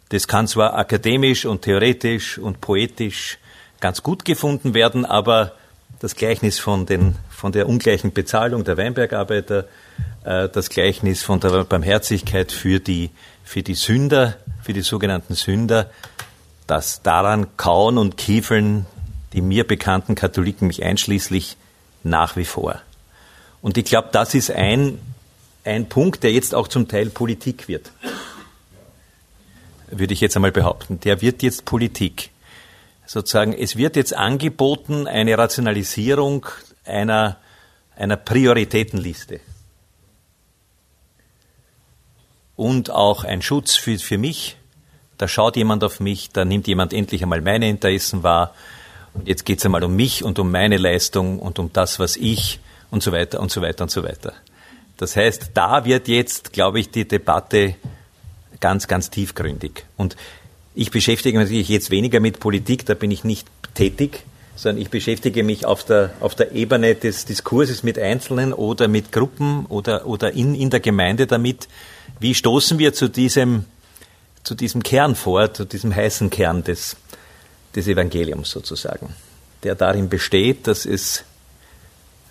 [0.09, 3.38] Das kann zwar akademisch und theoretisch und poetisch
[3.79, 5.53] ganz gut gefunden werden, aber
[5.99, 9.69] das Gleichnis von, den, von der ungleichen Bezahlung der Weinbergarbeiter,
[10.25, 13.11] äh, das Gleichnis von der Barmherzigkeit für die,
[13.45, 15.89] für die Sünder, für die sogenannten Sünder,
[16.67, 18.88] dass daran kauen und kiefeln
[19.31, 21.55] die mir bekannten Katholiken, mich einschließlich,
[22.06, 22.82] nach wie vor.
[23.62, 24.99] Und ich glaube, das ist ein,
[25.64, 27.91] ein Punkt, der jetzt auch zum Teil Politik wird.
[29.88, 30.99] Würde ich jetzt einmal behaupten.
[31.01, 32.30] Der wird jetzt Politik.
[33.06, 36.45] Sozusagen, es wird jetzt angeboten eine Rationalisierung
[36.86, 37.38] einer,
[37.95, 39.39] einer Prioritätenliste.
[42.56, 44.58] und auch ein Schutz für, für mich.
[45.18, 48.53] Da schaut jemand auf mich, da nimmt jemand endlich einmal meine Interessen wahr.
[49.16, 52.16] Und jetzt geht es einmal um mich und um meine Leistung und um das, was
[52.16, 52.59] ich
[52.91, 54.34] und so weiter und so weiter und so weiter.
[54.97, 57.76] Das heißt, da wird jetzt, glaube ich, die Debatte
[58.59, 59.86] ganz, ganz tiefgründig.
[59.97, 60.16] Und
[60.74, 64.24] ich beschäftige mich natürlich jetzt weniger mit Politik, da bin ich nicht tätig,
[64.55, 69.11] sondern ich beschäftige mich auf der, auf der Ebene des Diskurses mit Einzelnen oder mit
[69.11, 71.68] Gruppen oder, oder in, in der Gemeinde damit,
[72.20, 73.66] wie stoßen wir zu diesem,
[74.43, 76.95] zu diesem Kern vor, zu diesem heißen Kern des,
[77.76, 79.13] des Evangeliums sozusagen,
[79.63, 81.23] der darin besteht, dass es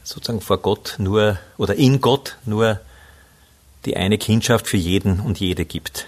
[0.03, 2.81] sozusagen vor Gott nur oder in Gott nur
[3.85, 6.07] die eine Kindschaft für jeden und jede gibt.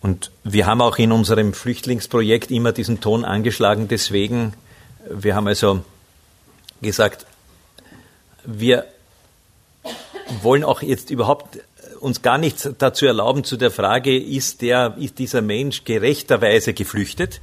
[0.00, 3.88] Und wir haben auch in unserem Flüchtlingsprojekt immer diesen Ton angeschlagen.
[3.88, 4.54] Deswegen,
[5.08, 5.84] wir haben also
[6.80, 7.26] gesagt,
[8.44, 8.86] wir
[10.42, 11.58] wollen auch jetzt überhaupt
[12.00, 17.40] uns gar nichts dazu erlauben zu der Frage, ist der, ist dieser Mensch gerechterweise geflüchtet?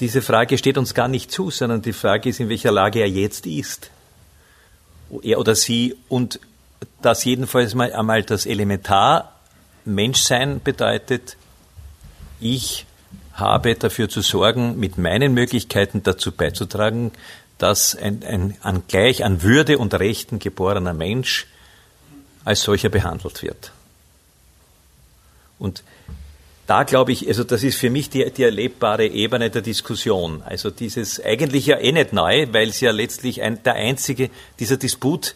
[0.00, 3.08] Diese Frage steht uns gar nicht zu, sondern die Frage ist, in welcher Lage er
[3.08, 3.90] jetzt ist.
[5.22, 6.40] Er oder sie und
[7.00, 9.40] das jedenfalls mal einmal das Elementar
[9.84, 11.36] Menschsein bedeutet,
[12.40, 12.86] ich
[13.34, 17.12] habe dafür zu sorgen, mit meinen Möglichkeiten dazu beizutragen,
[17.58, 21.46] dass ein, ein an gleich an Würde und Rechten geborener Mensch
[22.44, 23.72] als solcher behandelt wird.
[25.58, 25.82] Und
[26.66, 30.42] da glaube ich, also das ist für mich die, die erlebbare Ebene der Diskussion.
[30.42, 34.76] Also dieses eigentlich ja eh nicht neu, weil es ja letztlich ein, der einzige, dieser
[34.76, 35.34] Disput,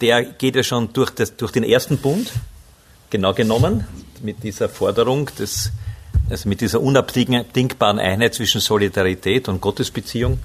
[0.00, 2.32] der geht ja schon durch, das, durch den ersten Bund,
[3.10, 3.86] genau genommen,
[4.22, 5.72] mit dieser Forderung des,
[6.30, 10.38] also mit dieser unabdingbaren Einheit zwischen Solidarität und Gottesbeziehung.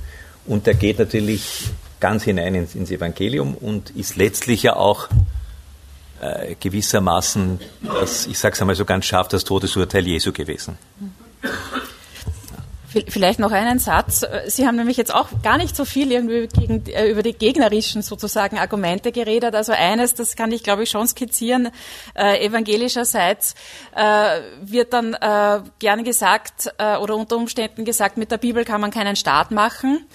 [0.45, 5.07] Und der geht natürlich ganz hinein ins, ins Evangelium und ist letztlich ja auch
[6.24, 10.78] äh, gewissermaßen, das, ich sage es einmal so ganz scharf, das Todesurteil Jesu gewesen.
[13.07, 14.24] Vielleicht noch einen Satz.
[14.45, 18.03] Sie haben nämlich jetzt auch gar nicht so viel irgendwie gegen, äh, über die gegnerischen
[18.03, 19.55] sozusagen Argumente geredet.
[19.55, 21.69] Also eines, das kann ich glaube ich schon skizzieren,
[22.13, 23.55] äh, evangelischerseits
[23.95, 28.80] äh, wird dann äh, gerne gesagt äh, oder unter Umständen gesagt, mit der Bibel kann
[28.80, 30.05] man keinen Staat machen.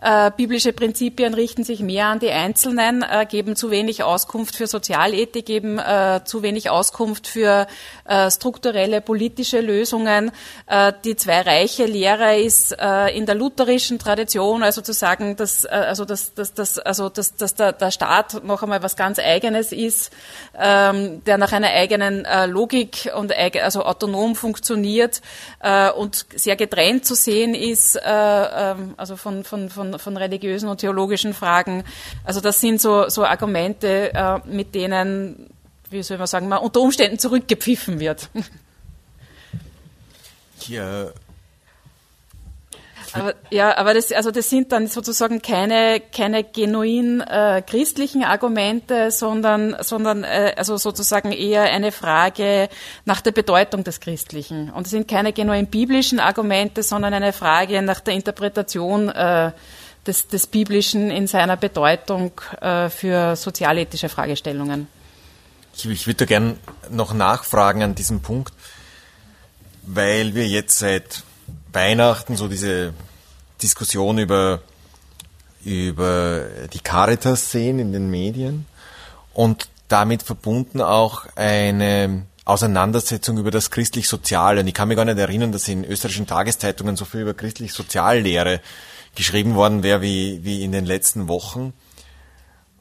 [0.00, 4.68] Äh, biblische Prinzipien richten sich mehr an die Einzelnen, äh, geben zu wenig Auskunft für
[4.68, 7.66] Sozialethik, geben äh, zu wenig Auskunft für
[8.04, 10.30] äh, strukturelle politische Lösungen.
[10.68, 16.32] Äh, die Zwei-Reiche-Lehre ist äh, in der lutherischen Tradition, also zu sagen, dass, also dass,
[16.32, 20.12] dass, dass, also dass, dass der, der Staat noch einmal was ganz Eigenes ist,
[20.56, 25.20] ähm, der nach einer eigenen Logik und also autonom funktioniert
[25.96, 31.34] und sehr getrennt zu sehen ist, ähm, also von, von, von von, religiösen und theologischen
[31.34, 31.84] Fragen.
[32.24, 35.48] Also das sind so, so Argumente, äh, mit denen,
[35.90, 38.28] wie soll man sagen, man unter Umständen zurückgepfiffen wird.
[40.66, 41.08] Ja.
[43.12, 49.10] Aber, ja, aber das, also das sind dann sozusagen keine, keine genuin äh, christlichen Argumente,
[49.10, 52.68] sondern, sondern äh, also sozusagen eher eine Frage
[53.04, 54.70] nach der Bedeutung des Christlichen.
[54.70, 59.52] Und es sind keine genuin biblischen Argumente, sondern eine Frage nach der Interpretation äh,
[60.06, 64.88] des, des Biblischen in seiner Bedeutung äh, für sozialethische Fragestellungen.
[65.74, 66.58] Ich, ich würde da gern
[66.90, 68.52] noch nachfragen an diesem Punkt,
[69.82, 71.22] weil wir jetzt seit
[71.72, 72.94] Weihnachten so diese
[73.62, 74.60] Diskussion über,
[75.64, 78.66] über die Caritas sehen in den Medien
[79.34, 84.60] und damit verbunden auch eine Auseinandersetzung über das christlich-soziale.
[84.60, 88.60] Und ich kann mich gar nicht erinnern, dass in österreichischen Tageszeitungen so viel über christlich-soziallehre
[89.18, 91.74] geschrieben worden wäre wie, wie in den letzten Wochen.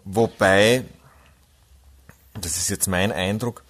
[0.05, 0.85] Wobei,
[2.39, 3.63] das ist jetzt mein Eindruck,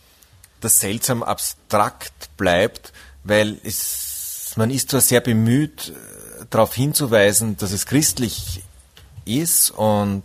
[0.59, 2.91] das seltsam abstrakt bleibt,
[3.23, 8.63] weil es, man ist zwar sehr bemüht, äh, darauf hinzuweisen, dass es christlich
[9.23, 10.23] ist und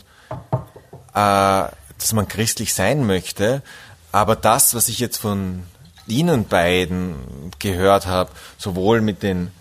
[1.14, 3.62] äh, dass man christlich sein möchte,
[4.10, 5.62] aber das, was ich jetzt von
[6.08, 7.14] Ihnen beiden
[7.60, 9.52] gehört habe, sowohl mit den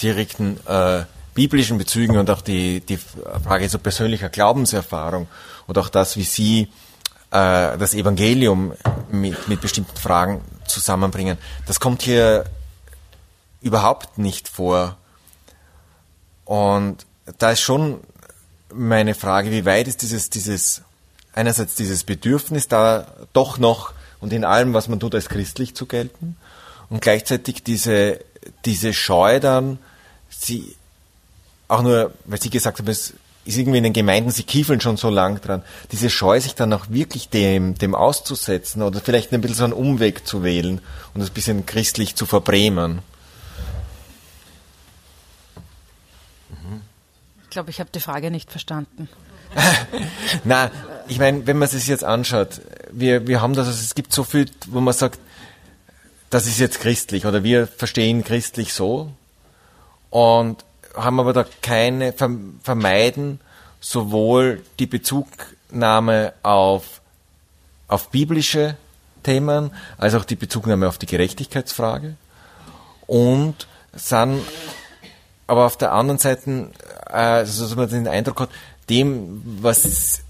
[0.00, 1.04] direkten äh,
[1.40, 5.26] biblischen Bezügen und auch die, die Frage so persönlicher Glaubenserfahrung
[5.66, 6.68] und auch das, wie Sie
[7.30, 8.74] äh, das Evangelium
[9.10, 12.44] mit, mit bestimmten Fragen zusammenbringen, das kommt hier
[13.62, 14.98] überhaupt nicht vor.
[16.44, 17.06] Und
[17.38, 18.00] da ist schon
[18.70, 20.82] meine Frage, wie weit ist dieses, dieses,
[21.32, 25.86] einerseits dieses Bedürfnis da doch noch und in allem, was man tut, als christlich zu
[25.86, 26.36] gelten
[26.90, 28.20] und gleichzeitig diese,
[28.66, 29.78] diese Scheu dann,
[30.28, 30.76] sie
[31.70, 33.14] auch nur, weil Sie gesagt haben, es
[33.44, 35.62] ist irgendwie in den Gemeinden, sie kiefeln schon so lang dran.
[35.92, 39.72] Diese Scheu, sich dann auch wirklich dem, dem auszusetzen oder vielleicht ein bisschen so einen
[39.72, 40.80] Umweg zu wählen
[41.14, 43.00] und das ein bisschen christlich zu verbremen.
[47.44, 49.08] Ich glaube, ich habe die Frage nicht verstanden.
[50.44, 50.70] Na,
[51.08, 52.60] ich meine, wenn man es jetzt anschaut,
[52.92, 55.18] wir, wir haben das, also es gibt so viel, wo man sagt,
[56.28, 59.10] das ist jetzt christlich oder wir verstehen christlich so
[60.10, 60.64] und
[60.94, 63.40] haben aber da keine, vermeiden
[63.80, 67.00] sowohl die Bezugnahme auf,
[67.88, 68.76] auf biblische
[69.22, 72.16] Themen als auch die Bezugnahme auf die Gerechtigkeitsfrage.
[73.06, 74.42] Und sind
[75.46, 76.70] aber auf der anderen Seite,
[77.08, 78.50] äh, also, dass man den Eindruck hat,
[78.88, 80.22] dem, was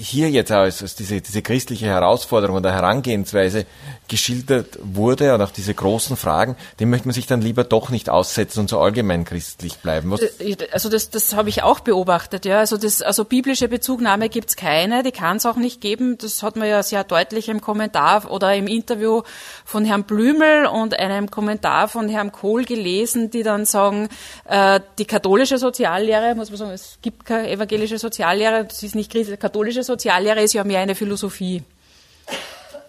[0.00, 3.66] hier jetzt als, als diese, diese christliche Herausforderung oder Herangehensweise
[4.08, 8.08] geschildert wurde und auch diese großen Fragen, dem möchte man sich dann lieber doch nicht
[8.08, 10.10] aussetzen und so allgemein christlich bleiben.
[10.10, 12.58] Was äh, also das, das habe ich auch beobachtet, ja.
[12.58, 16.16] Also das, also biblische Bezugnahme gibt's keine, die kann es auch nicht geben.
[16.18, 19.22] Das hat man ja sehr deutlich im Kommentar oder im Interview
[19.64, 24.08] von Herrn Blümel und einem Kommentar von Herrn Kohl gelesen, die dann sagen,
[24.48, 29.10] äh, die katholische Soziallehre, muss man sagen, es gibt keine evangelische Soziallehre, das ist nicht
[29.38, 31.62] katholische Soziallehre, ist ja mehr eine Philosophie.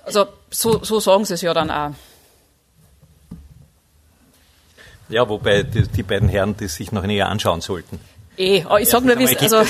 [0.05, 1.91] Also so, so sagen sie es ja dann auch.
[5.09, 7.99] Ja, wobei die, die, beiden Herren das sich noch näher anschauen sollten.
[8.37, 9.35] Eh, ich sage nur, wie es...
[9.35, 9.63] Also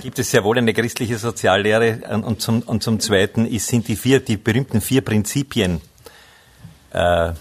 [0.00, 3.96] gibt es sehr wohl eine christliche Soziallehre und zum, und zum Zweiten ist, sind die,
[3.96, 5.80] vier, die berühmten vier Prinzipien,
[6.92, 7.32] äh,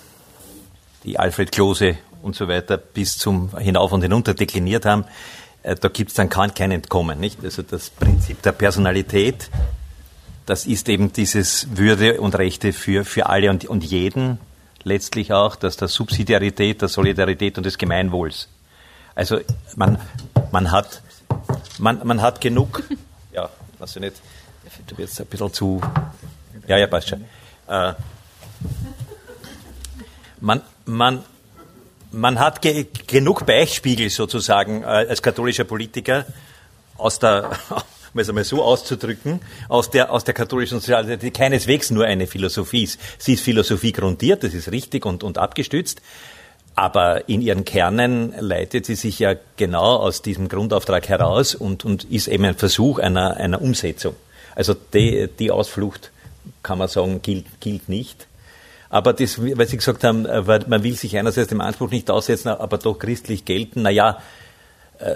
[1.03, 5.05] die Alfred Klose und so weiter bis zum Hinauf und Hinunter dekliniert haben,
[5.73, 7.19] da gibt es dann kein, kein Entkommen.
[7.19, 7.43] Nicht?
[7.43, 9.49] Also das Prinzip der Personalität,
[10.45, 14.37] das ist eben dieses Würde und Rechte für, für alle und, und jeden,
[14.83, 18.47] letztlich auch, dass der Subsidiarität, der Solidarität und des Gemeinwohls.
[19.15, 19.39] Also
[19.75, 19.97] man,
[20.51, 21.01] man, hat,
[21.79, 22.83] man, man hat genug,
[23.33, 23.49] ja,
[23.79, 24.21] also nicht,
[24.85, 25.81] du wirst ein bisschen zu,
[26.67, 27.25] ja, ja, passt schon.
[27.67, 27.93] Äh,
[30.41, 31.23] man, man,
[32.15, 36.25] man hat ge genug Beichtspiegel sozusagen äh, als katholischer Politiker
[36.97, 37.51] aus der
[38.13, 42.27] um es einmal so auszudrücken, aus der, aus der katholischen Sozialität, die keineswegs nur eine
[42.27, 42.97] Philosophie ist.
[43.17, 46.01] Sie ist Philosophie grundiert, das ist richtig und, und abgestützt.
[46.75, 52.05] Aber in ihren Kernen leitet sie sich ja genau aus diesem Grundauftrag heraus und, und
[52.05, 54.15] ist eben ein Versuch einer, einer Umsetzung.
[54.55, 56.11] Also die, die Ausflucht,
[56.63, 58.27] kann man sagen, gilt, gilt nicht.
[58.89, 62.49] Aber das, weil Sie gesagt haben, äh, man will sich einerseits dem Anspruch nicht aussetzen,
[62.49, 63.81] aber doch christlich gelten.
[63.81, 64.19] Na ja,
[64.99, 65.15] äh,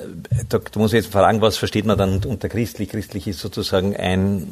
[0.50, 2.90] da, da muss ich jetzt fragen, was versteht man dann unter christlich?
[2.90, 4.48] Christlich ist sozusagen ein,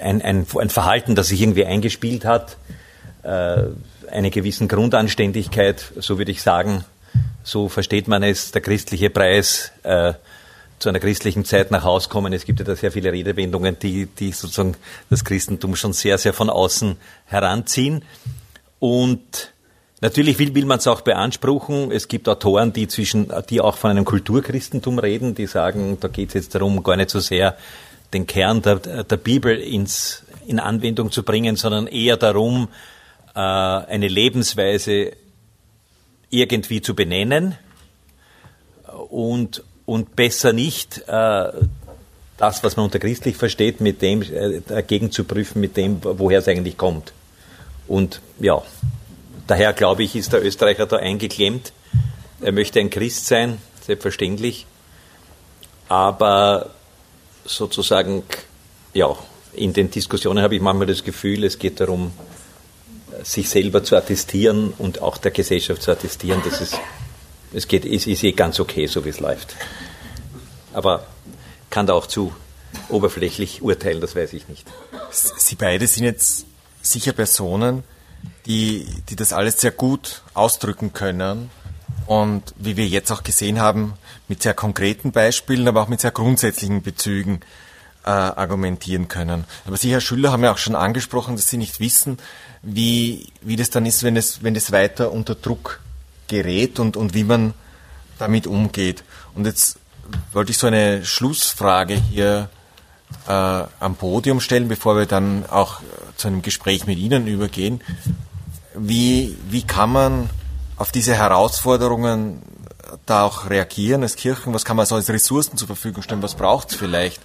[0.00, 2.56] ein, ein, ein Verhalten, das sich irgendwie eingespielt hat,
[3.22, 3.64] äh,
[4.10, 6.84] eine gewissen Grundanständigkeit, so würde ich sagen.
[7.44, 9.72] So versteht man es, der christliche Preis,
[10.82, 12.32] zu einer christlichen Zeit nach Hause kommen.
[12.32, 14.76] Es gibt ja da sehr viele Redewendungen, die, die sozusagen
[15.10, 18.04] das Christentum schon sehr, sehr von außen heranziehen.
[18.78, 19.52] Und
[20.00, 21.92] Natürlich will, will man es auch beanspruchen.
[21.92, 26.30] Es gibt Autoren, die zwischen, die auch von einem Kulturchristentum reden, die sagen, da geht
[26.30, 27.56] es jetzt darum, gar nicht so sehr
[28.12, 32.66] den Kern der, der Bibel ins, in Anwendung zu bringen, sondern eher darum,
[33.36, 35.12] äh, eine Lebensweise
[36.30, 37.56] irgendwie zu benennen
[39.08, 39.62] und,
[39.92, 41.52] und besser nicht äh,
[42.36, 46.38] das, was man unter christlich versteht, mit dem äh, dagegen zu prüfen, mit dem, woher
[46.38, 47.12] es eigentlich kommt.
[47.86, 48.62] Und ja,
[49.46, 51.72] Daher glaube ich, ist der Österreicher da eingeklemmt.
[52.40, 54.66] Er möchte ein Christ sein, selbstverständlich.
[55.88, 56.70] Aber
[57.44, 58.22] sozusagen,
[58.94, 59.14] ja,
[59.52, 62.12] in den Diskussionen habe ich manchmal das Gefühl, es geht darum,
[63.22, 66.72] sich selber zu attestieren und auch der Gesellschaft zu attestieren, dass es,
[67.52, 69.56] es geht, ist, ist eh ganz okay, so wie es läuft.
[70.72, 71.06] Aber
[71.70, 72.32] kann da auch zu
[72.88, 74.66] oberflächlich urteilen, das weiß ich nicht.
[75.10, 76.46] Sie beide sind jetzt
[76.80, 77.84] sicher Personen,
[78.46, 81.50] die, die das alles sehr gut ausdrücken können
[82.06, 83.94] und wie wir jetzt auch gesehen haben,
[84.28, 87.40] mit sehr konkreten Beispielen, aber auch mit sehr grundsätzlichen Bezügen
[88.04, 89.44] äh, argumentieren können.
[89.64, 92.18] Aber Sie, Herr Schüller, haben ja auch schon angesprochen, dass Sie nicht wissen,
[92.62, 95.80] wie, wie das dann ist, wenn es, wenn es weiter unter Druck
[96.32, 97.52] gerät und, und wie man
[98.18, 99.04] damit umgeht.
[99.34, 99.78] Und jetzt
[100.32, 102.48] wollte ich so eine Schlussfrage hier
[103.28, 105.80] äh, am Podium stellen, bevor wir dann auch
[106.16, 107.82] zu einem Gespräch mit Ihnen übergehen.
[108.74, 110.30] Wie, wie kann man
[110.76, 112.42] auf diese Herausforderungen
[113.04, 114.54] da auch reagieren als Kirchen?
[114.54, 116.22] Was kann man so als Ressourcen zur Verfügung stellen?
[116.22, 117.20] Was braucht es vielleicht?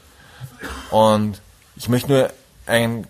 [0.92, 1.42] Und
[1.78, 2.30] ich möchte nur
[2.66, 3.08] ein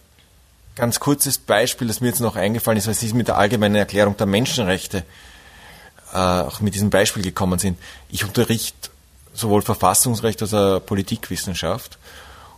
[0.76, 4.16] ganz kurzes Beispiel, das mir jetzt noch eingefallen ist, weil Sie mit der allgemeinen Erklärung
[4.16, 5.04] der Menschenrechte
[6.14, 7.78] äh, auch mit diesem Beispiel gekommen sind.
[8.10, 8.90] Ich unterrichte
[9.34, 11.98] sowohl Verfassungsrecht als auch Politikwissenschaft.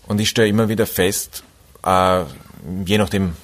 [0.08, 1.44] Und ich stelle immer wieder fest,
[1.86, 2.24] äh,
[2.86, 3.36] je nachdem,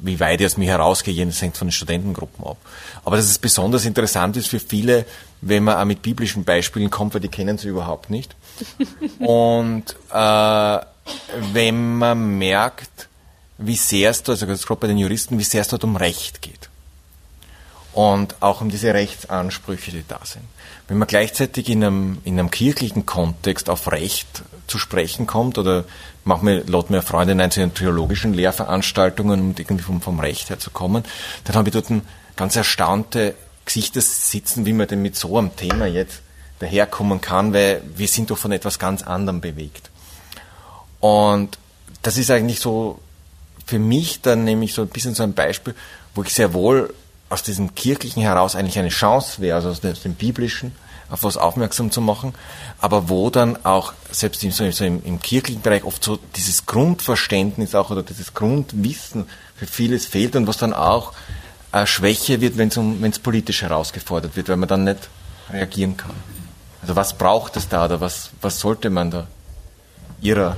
[0.00, 2.56] wie weit ich aus mir herausgehe, das hängt von den Studentengruppen ab.
[3.04, 5.06] Aber dass es besonders interessant ist für viele,
[5.40, 8.34] wenn man auch mit biblischen Beispielen kommt, weil die kennen sie überhaupt nicht.
[9.20, 10.78] Und äh,
[11.52, 13.08] wenn man merkt,
[13.58, 16.42] wie sehr es dort, also gerade bei den Juristen, wie sehr es dort um Recht
[16.42, 16.67] geht.
[17.98, 20.44] Und auch um diese Rechtsansprüche, die da sind.
[20.86, 25.84] Wenn man gleichzeitig in einem, in einem kirchlichen Kontext auf Recht zu sprechen kommt oder
[26.22, 30.60] manchmal lädt mir Freunde ein zu ihren theologischen Lehrveranstaltungen, um irgendwie vom, vom Recht her
[30.60, 31.02] zu kommen,
[31.42, 32.02] dann habe ich dort ein
[32.36, 33.34] ganz erstaunte
[33.64, 36.20] Gesichter sitzen, wie man denn mit so einem Thema jetzt
[36.60, 39.90] daherkommen kann, weil wir sind doch von etwas ganz anderem bewegt.
[41.00, 41.58] Und
[42.02, 43.00] das ist eigentlich so
[43.66, 45.74] für mich dann nämlich so ein bisschen so ein Beispiel,
[46.14, 46.94] wo ich sehr wohl
[47.28, 50.72] aus diesem Kirchlichen heraus eigentlich eine Chance wäre, also aus dem Biblischen,
[51.10, 52.34] auf was aufmerksam zu machen,
[52.80, 57.74] aber wo dann auch, selbst im, so im, im kirchlichen Bereich, oft so dieses Grundverständnis
[57.74, 59.26] auch oder dieses Grundwissen
[59.56, 61.12] für vieles fehlt und was dann auch
[61.72, 65.08] äh, Schwäche wird, wenn es um, politisch herausgefordert wird, weil man dann nicht
[65.50, 66.14] reagieren kann.
[66.82, 69.26] Also was braucht es da oder was, was sollte man da
[70.20, 70.56] Ihrer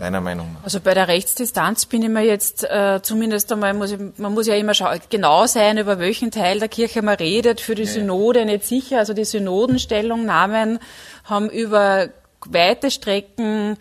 [0.00, 0.64] deiner Meinung nach?
[0.64, 4.46] Also bei der Rechtsdistanz bin ich mir jetzt äh, zumindest einmal, muss ich, man muss
[4.46, 7.90] ja immer schauen, genau sein, über welchen Teil der Kirche man redet, für die.
[7.90, 8.98] Synode nicht sicher.
[8.98, 10.78] Also die Synodenstellungnahmen
[11.24, 12.08] haben über
[12.46, 13.76] weite Strecken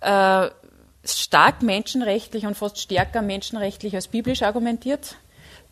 [0.00, 0.48] äh,
[1.04, 5.16] stark menschenrechtlich und fast stärker menschenrechtlich als biblisch argumentiert.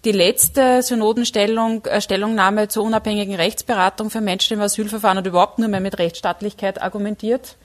[0.05, 5.69] Die letzte Synodenstellung, äh, Stellungnahme zur unabhängigen Rechtsberatung für Menschen im Asylverfahren hat überhaupt nur
[5.69, 7.57] mehr mit Rechtsstaatlichkeit argumentiert.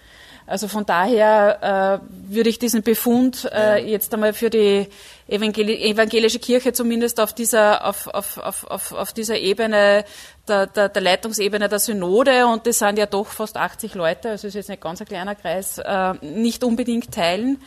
[0.47, 4.87] Also von daher äh, würde ich diesen Befund äh, jetzt einmal für die
[5.27, 10.05] Evangel evangelische Kirche zumindest auf dieser, auf, auf, auf, auf, dieser Ebene,
[10.47, 14.47] der, der, der Leitungsebene der Synode, und das sind ja doch fast 80 Leute, also
[14.47, 17.61] es ist jetzt nicht ganz ein kleiner Kreis, äh, nicht unbedingt teilen.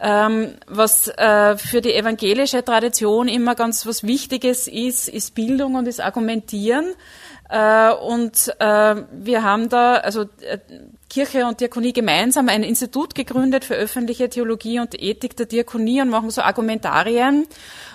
[0.00, 5.86] Ähm, was äh, für die evangelische Tradition immer ganz was Wichtiges ist, ist Bildung und
[5.88, 6.94] ist Argumentieren.
[7.48, 10.58] Äh, und äh, wir haben da, also äh,
[11.08, 16.10] Kirche und Diakonie gemeinsam ein Institut gegründet für öffentliche Theologie und Ethik der Diakonie und
[16.10, 17.46] machen so Argumentarien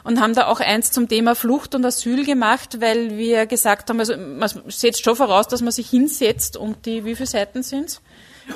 [0.03, 3.99] und haben da auch eins zum Thema Flucht und Asyl gemacht, weil wir gesagt haben,
[3.99, 8.01] also man setzt schon voraus, dass man sich hinsetzt und die, wie viele Seiten sind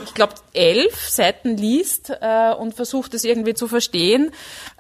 [0.03, 4.31] ich glaube, elf Seiten liest äh, und versucht es irgendwie zu verstehen.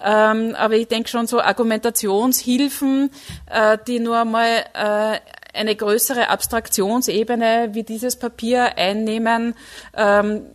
[0.03, 3.11] Ähm, aber ich denke schon so Argumentationshilfen,
[3.49, 5.19] äh, die nur mal äh,
[5.57, 9.55] eine größere Abstraktionsebene wie dieses Papier einnehmen,
[9.95, 10.45] ähm,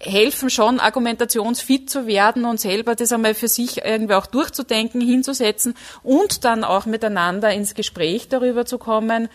[0.00, 5.74] helfen schon, argumentationsfit zu werden und selber das einmal für sich irgendwie auch durchzudenken, hinzusetzen
[6.02, 9.28] und dann auch miteinander ins Gespräch darüber zu kommen.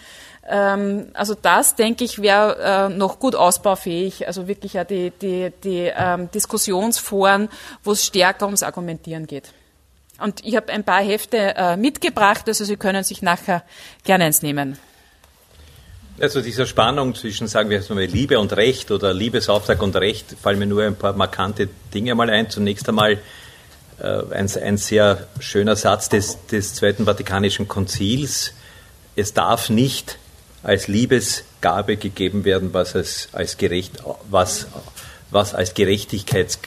[0.47, 4.27] Ähm, also das, denke ich, wäre äh, noch gut ausbaufähig.
[4.27, 7.49] Also wirklich ja die, die, die ähm, Diskussionsforen,
[7.83, 9.51] wo es stärker ums Argumentieren geht.
[10.19, 13.63] Und ich habe ein paar Hefte äh, mitgebracht, also Sie können sich nachher
[14.03, 14.77] gerne eins nehmen.
[16.19, 20.35] Also dieser Spannung zwischen, sagen wir jetzt mal, Liebe und Recht oder Liebesauftrag und Recht,
[20.39, 22.51] fallen mir nur ein paar markante Dinge mal ein.
[22.51, 23.17] Zunächst einmal
[23.99, 28.53] äh, ein, ein, sehr schöner Satz des, des Zweiten Vatikanischen Konzils.
[29.15, 30.19] Es darf nicht
[30.61, 34.67] als Liebesgabe gegeben werden, was als, als, gerecht, was,
[35.31, 36.59] was als Gerechtigkeit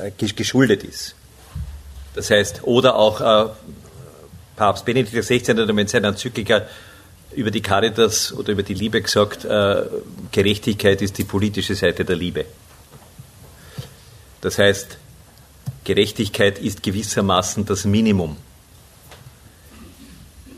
[0.00, 1.14] äh, geschuldet ist.
[2.14, 3.48] Das heißt, oder auch äh,
[4.56, 5.52] Papst Benedikt XVI.
[5.52, 6.62] in seiner Enzyklika
[7.38, 9.84] über die Caritas oder über die Liebe gesagt, äh,
[10.32, 12.44] Gerechtigkeit ist die politische Seite der Liebe.
[14.40, 14.98] Das heißt,
[15.84, 18.36] Gerechtigkeit ist gewissermaßen das Minimum,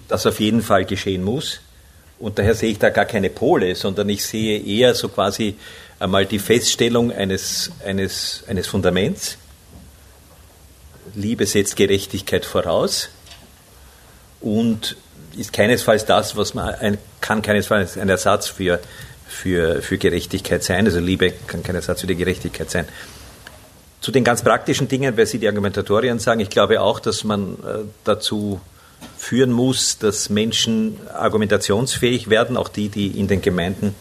[0.08, 1.60] das auf jeden Fall geschehen muss.
[2.18, 5.56] Und daher sehe ich da gar keine Pole, sondern ich sehe eher so quasi
[5.98, 9.36] einmal die Feststellung eines, eines, eines Fundaments.
[11.14, 13.10] Liebe setzt Gerechtigkeit voraus
[14.40, 14.96] und
[15.36, 18.80] ist keinesfalls das, was man ein, kann keinesfalls ein Ersatz für,
[19.26, 20.86] für, für Gerechtigkeit sein.
[20.86, 22.86] Also Liebe kann kein Ersatz für die Gerechtigkeit sein.
[24.00, 27.54] Zu den ganz praktischen Dingen, weil Sie die Argumentatorien sagen, ich glaube auch, dass man
[27.54, 28.60] äh, dazu
[29.16, 33.94] führen muss, dass Menschen argumentationsfähig werden, auch die, die in den Gemeinden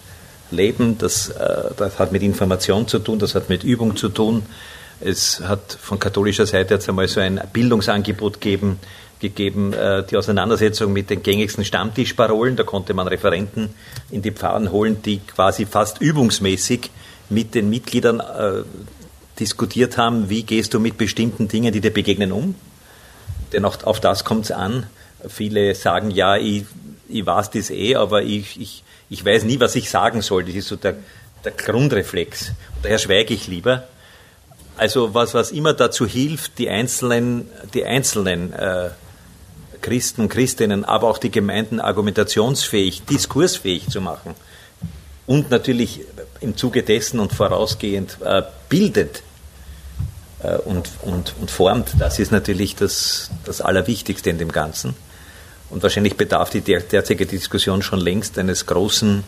[0.52, 0.98] leben.
[0.98, 4.44] Das, äh, das hat mit Information zu tun, das hat mit Übung zu tun.
[5.02, 8.80] Es hat von katholischer Seite jetzt einmal so ein Bildungsangebot gegeben,
[9.20, 12.56] gegeben, äh, die Auseinandersetzung mit den gängigsten Stammtischparolen.
[12.56, 13.70] Da konnte man Referenten
[14.12, 16.90] in die Pfarren holen, die quasi fast übungsmäßig
[17.30, 18.64] mit den Mitgliedern äh,
[19.40, 22.56] diskutiert haben, wie gehst du mit bestimmten Dingen, die dir begegnen, um.
[23.54, 24.88] Denn auch auf das kommt es an.
[25.28, 26.66] Viele sagen, ja, ich,
[27.08, 30.46] ich weiß das eh, aber ich, ich, ich weiß nie, was ich sagen soll.
[30.46, 30.96] Das ist so der,
[31.44, 32.52] der Grundreflex.
[32.84, 33.88] daher schweige ich lieber.
[34.78, 38.92] Also was, was immer dazu hilft, die einzelnen, die einzelnen äh,
[39.82, 44.36] Christen und Christinnen, aber auch die Gemeinden argumentationsfähig, diskursfähig zu machen
[45.30, 46.02] und natürlich
[46.42, 49.22] im Zuge dessen und vorausgehend äh, bildet
[50.42, 54.96] äh, und, und, und formt, das ist natürlich das, das Allerwichtigste in dem Ganzen.
[55.70, 59.24] Und wahrscheinlich bedarf die der, derzeitige Diskussion schon längst eines großen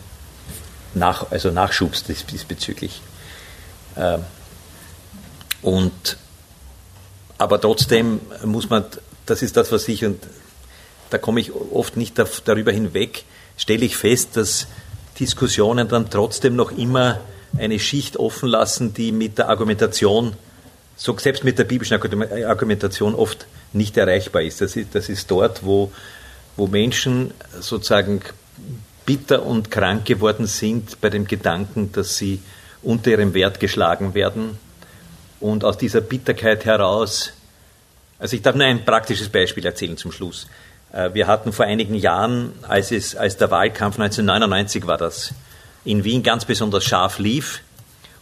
[0.94, 3.00] Nach, also Nachschubs diesbezüglich.
[3.94, 4.18] Äh,
[5.62, 6.16] und
[7.38, 8.84] aber trotzdem muss man,
[9.26, 10.18] das ist das, was ich, und
[11.12, 12.14] da komme ich oft nicht
[12.44, 13.24] darüber hinweg,
[13.56, 14.66] stelle ich fest, dass
[15.18, 17.20] Diskussionen dann trotzdem noch immer
[17.58, 20.34] eine Schicht offen lassen, die mit der Argumentation,
[20.96, 24.60] so selbst mit der biblischen Argumentation oft nicht erreichbar ist.
[24.60, 25.92] Das ist, das ist dort, wo,
[26.56, 28.22] wo Menschen sozusagen
[29.04, 32.40] bitter und krank geworden sind bei dem Gedanken, dass sie
[32.82, 34.58] unter ihrem Wert geschlagen werden
[35.40, 37.32] und aus dieser Bitterkeit heraus,
[38.18, 40.46] also ich darf nur ein praktisches Beispiel erzählen zum Schluss.
[40.92, 45.34] Äh, wir hatten vor einigen Jahren, als, es, als der Wahlkampf 1999 war das,
[45.84, 47.62] in Wien ganz besonders scharf lief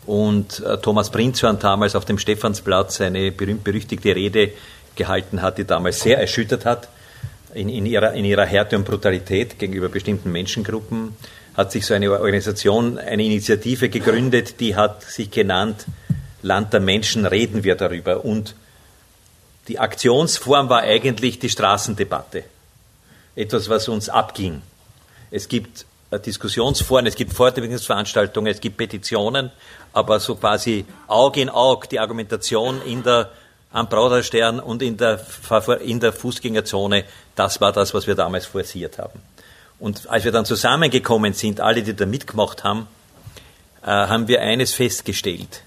[0.06, 4.52] und äh, Thomas Prinzhorn damals auf dem Stephansplatz eine berühmt-berüchtigte Rede
[4.94, 6.88] gehalten hat, die damals sehr erschüttert hat
[7.54, 11.14] in, in, ihrer, in ihrer Härte und Brutalität gegenüber bestimmten Menschengruppen,
[11.56, 15.84] hat sich so eine Organisation, eine Initiative gegründet, die hat sich genannt
[16.42, 18.24] Land der Menschen, reden wir darüber.
[18.24, 18.54] Und
[19.68, 22.44] die Aktionsform war eigentlich die Straßendebatte
[23.36, 24.62] etwas, was uns abging.
[25.30, 25.86] Es gibt
[26.18, 29.50] Diskussionsforen, es gibt Fortbildungsveranstaltungen, es gibt Petitionen,
[29.92, 33.30] aber so quasi Auge in Auge die Argumentation in der,
[33.70, 35.24] am Brauderstern und in der,
[35.84, 37.04] in der Fußgängerzone,
[37.36, 39.20] das war das, was wir damals forciert haben.
[39.78, 42.88] Und als wir dann zusammengekommen sind, alle, die da mitgemacht haben,
[43.82, 45.62] äh, haben wir eines festgestellt.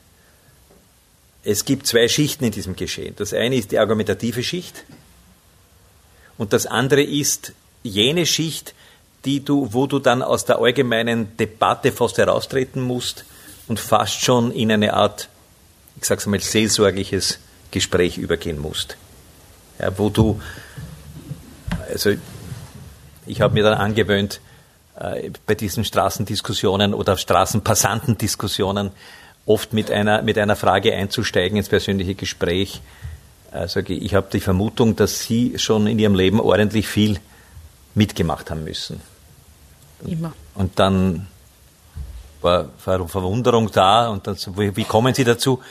[1.44, 3.16] Es gibt zwei Schichten in diesem Geschehen.
[3.18, 4.84] Das eine ist die argumentative Schicht,
[6.38, 7.54] und das andere ist
[7.84, 8.74] jene Schicht,
[9.26, 13.26] die du, wo du dann aus der allgemeinen Debatte fast heraustreten musst
[13.68, 15.30] und fast schon in eine Art,
[15.98, 17.40] ich sag's mal, seelsorgliches
[17.72, 18.98] Gespräch übergehen musst.
[19.80, 20.42] Ja, wo du,
[21.90, 22.12] also
[23.26, 24.42] ich habe mir dann angewöhnt,
[25.00, 28.92] äh, bei diesen Straßendiskussionen oder Straßenpassantendiskussionen
[29.46, 32.82] oft mit einer, mit einer Frage einzusteigen ins persönliche Gespräch,
[33.54, 37.20] also ich habe die Vermutung, dass Sie schon in Ihrem Leben ordentlich viel
[37.94, 39.00] mitgemacht haben müssen.
[40.06, 40.34] Immer.
[40.56, 41.28] Und dann
[42.42, 45.62] war Verwunderung da und dann, wie kommen Sie dazu?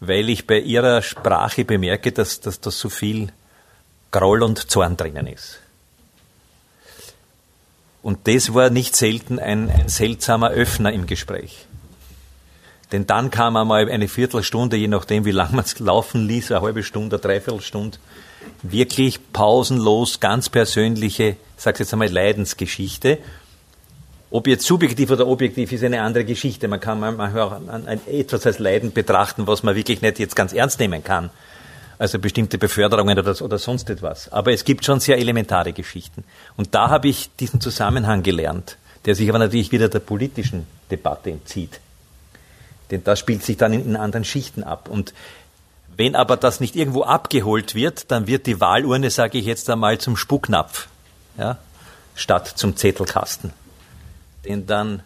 [0.00, 3.32] Weil ich bei Ihrer Sprache bemerke, dass, dass da so viel
[4.10, 5.58] Groll und Zorn drinnen ist.
[8.02, 11.66] Und das war nicht selten ein, ein seltsamer Öffner im Gespräch.
[12.92, 16.60] Denn dann kam einmal eine Viertelstunde, je nachdem, wie lange man es laufen ließ, eine
[16.60, 17.98] halbe Stunde, eine Dreiviertelstunde,
[18.62, 23.18] wirklich pausenlos, ganz persönliche, ich sage jetzt einmal, Leidensgeschichte.
[24.30, 26.68] Ob jetzt subjektiv oder objektiv ist eine andere Geschichte.
[26.68, 30.36] Man kann manchmal auch an, an etwas als Leiden betrachten, was man wirklich nicht jetzt
[30.36, 31.30] ganz ernst nehmen kann.
[31.98, 34.32] Also bestimmte Beförderungen oder, oder sonst etwas.
[34.32, 36.24] Aber es gibt schon sehr elementare Geschichten.
[36.56, 41.30] Und da habe ich diesen Zusammenhang gelernt, der sich aber natürlich wieder der politischen Debatte
[41.30, 41.80] entzieht.
[42.92, 44.88] Denn das spielt sich dann in, in anderen Schichten ab.
[44.88, 45.14] Und
[45.96, 49.96] wenn aber das nicht irgendwo abgeholt wird, dann wird die Wahlurne, sage ich jetzt einmal,
[49.96, 50.88] zum Spucknapf,
[51.38, 51.56] ja,
[52.14, 53.52] statt zum Zettelkasten.
[54.44, 55.02] Denn dann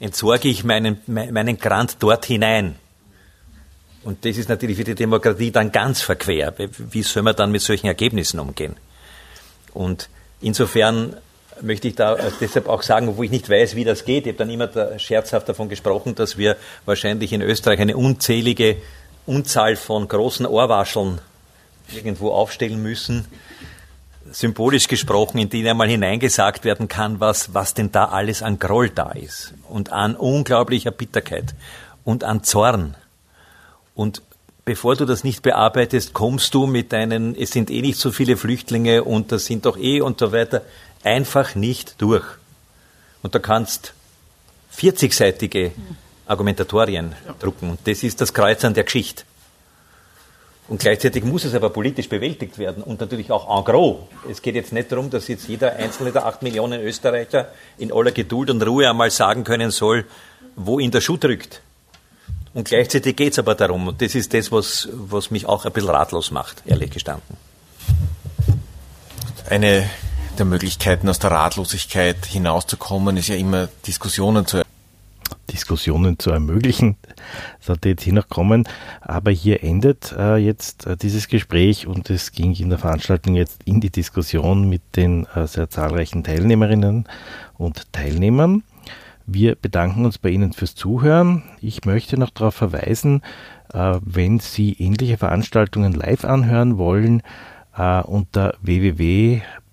[0.00, 2.76] entsorge ich meinen, meinen Grant dort hinein.
[4.02, 6.54] Und das ist natürlich für die Demokratie dann ganz verquer.
[6.58, 8.76] Wie soll man dann mit solchen Ergebnissen umgehen?
[9.72, 10.10] Und
[10.42, 11.16] insofern
[11.62, 14.26] möchte ich da äh, deshalb auch sagen, wo ich nicht weiß, wie das geht.
[14.26, 18.76] Ich habe dann immer da scherzhaft davon gesprochen, dass wir wahrscheinlich in Österreich eine unzählige
[19.26, 21.20] Unzahl von großen Ohrwascheln
[21.94, 23.26] irgendwo aufstellen müssen,
[24.32, 28.90] symbolisch gesprochen, in die einmal hineingesagt werden kann, was, was denn da alles an Groll
[28.90, 31.54] da ist und an unglaublicher Bitterkeit
[32.04, 32.96] und an Zorn.
[33.94, 34.22] Und
[34.64, 38.36] bevor du das nicht bearbeitest, kommst du mit deinen, es sind eh nicht so viele
[38.36, 40.62] Flüchtlinge und das sind doch eh und so weiter,
[41.02, 42.24] einfach nicht durch.
[43.22, 43.94] Und da kannst
[44.76, 45.72] 40-seitige
[46.26, 47.34] Argumentatorien ja.
[47.38, 47.70] drucken.
[47.70, 49.24] Und das ist das Kreuz an der Geschichte.
[50.68, 54.02] Und gleichzeitig muss es aber politisch bewältigt werden und natürlich auch en gros.
[54.30, 58.12] Es geht jetzt nicht darum, dass jetzt jeder einzelne der acht Millionen Österreicher in aller
[58.12, 60.04] Geduld und Ruhe einmal sagen können soll,
[60.54, 61.60] wo ihn der Schuh drückt.
[62.54, 65.72] Und gleichzeitig geht es aber darum, und das ist das, was, was mich auch ein
[65.72, 67.36] bisschen ratlos macht, ehrlich gestanden.
[69.48, 69.90] Eine
[70.38, 74.62] der Möglichkeiten, aus der Ratlosigkeit hinauszukommen, ist ja immer Diskussionen zu
[75.50, 76.96] Diskussionen zu ermöglichen.
[77.60, 78.68] Sollte jetzt hier noch kommen.
[79.00, 83.62] Aber hier endet äh, jetzt äh, dieses Gespräch und es ging in der Veranstaltung jetzt
[83.64, 87.06] in die Diskussion mit den äh, sehr zahlreichen Teilnehmerinnen
[87.58, 88.62] und Teilnehmern.
[89.26, 91.42] Wir bedanken uns bei Ihnen fürs Zuhören.
[91.60, 93.22] Ich möchte noch darauf verweisen,
[93.72, 97.22] äh, wenn Sie ähnliche Veranstaltungen live anhören wollen,
[97.76, 98.54] äh, unter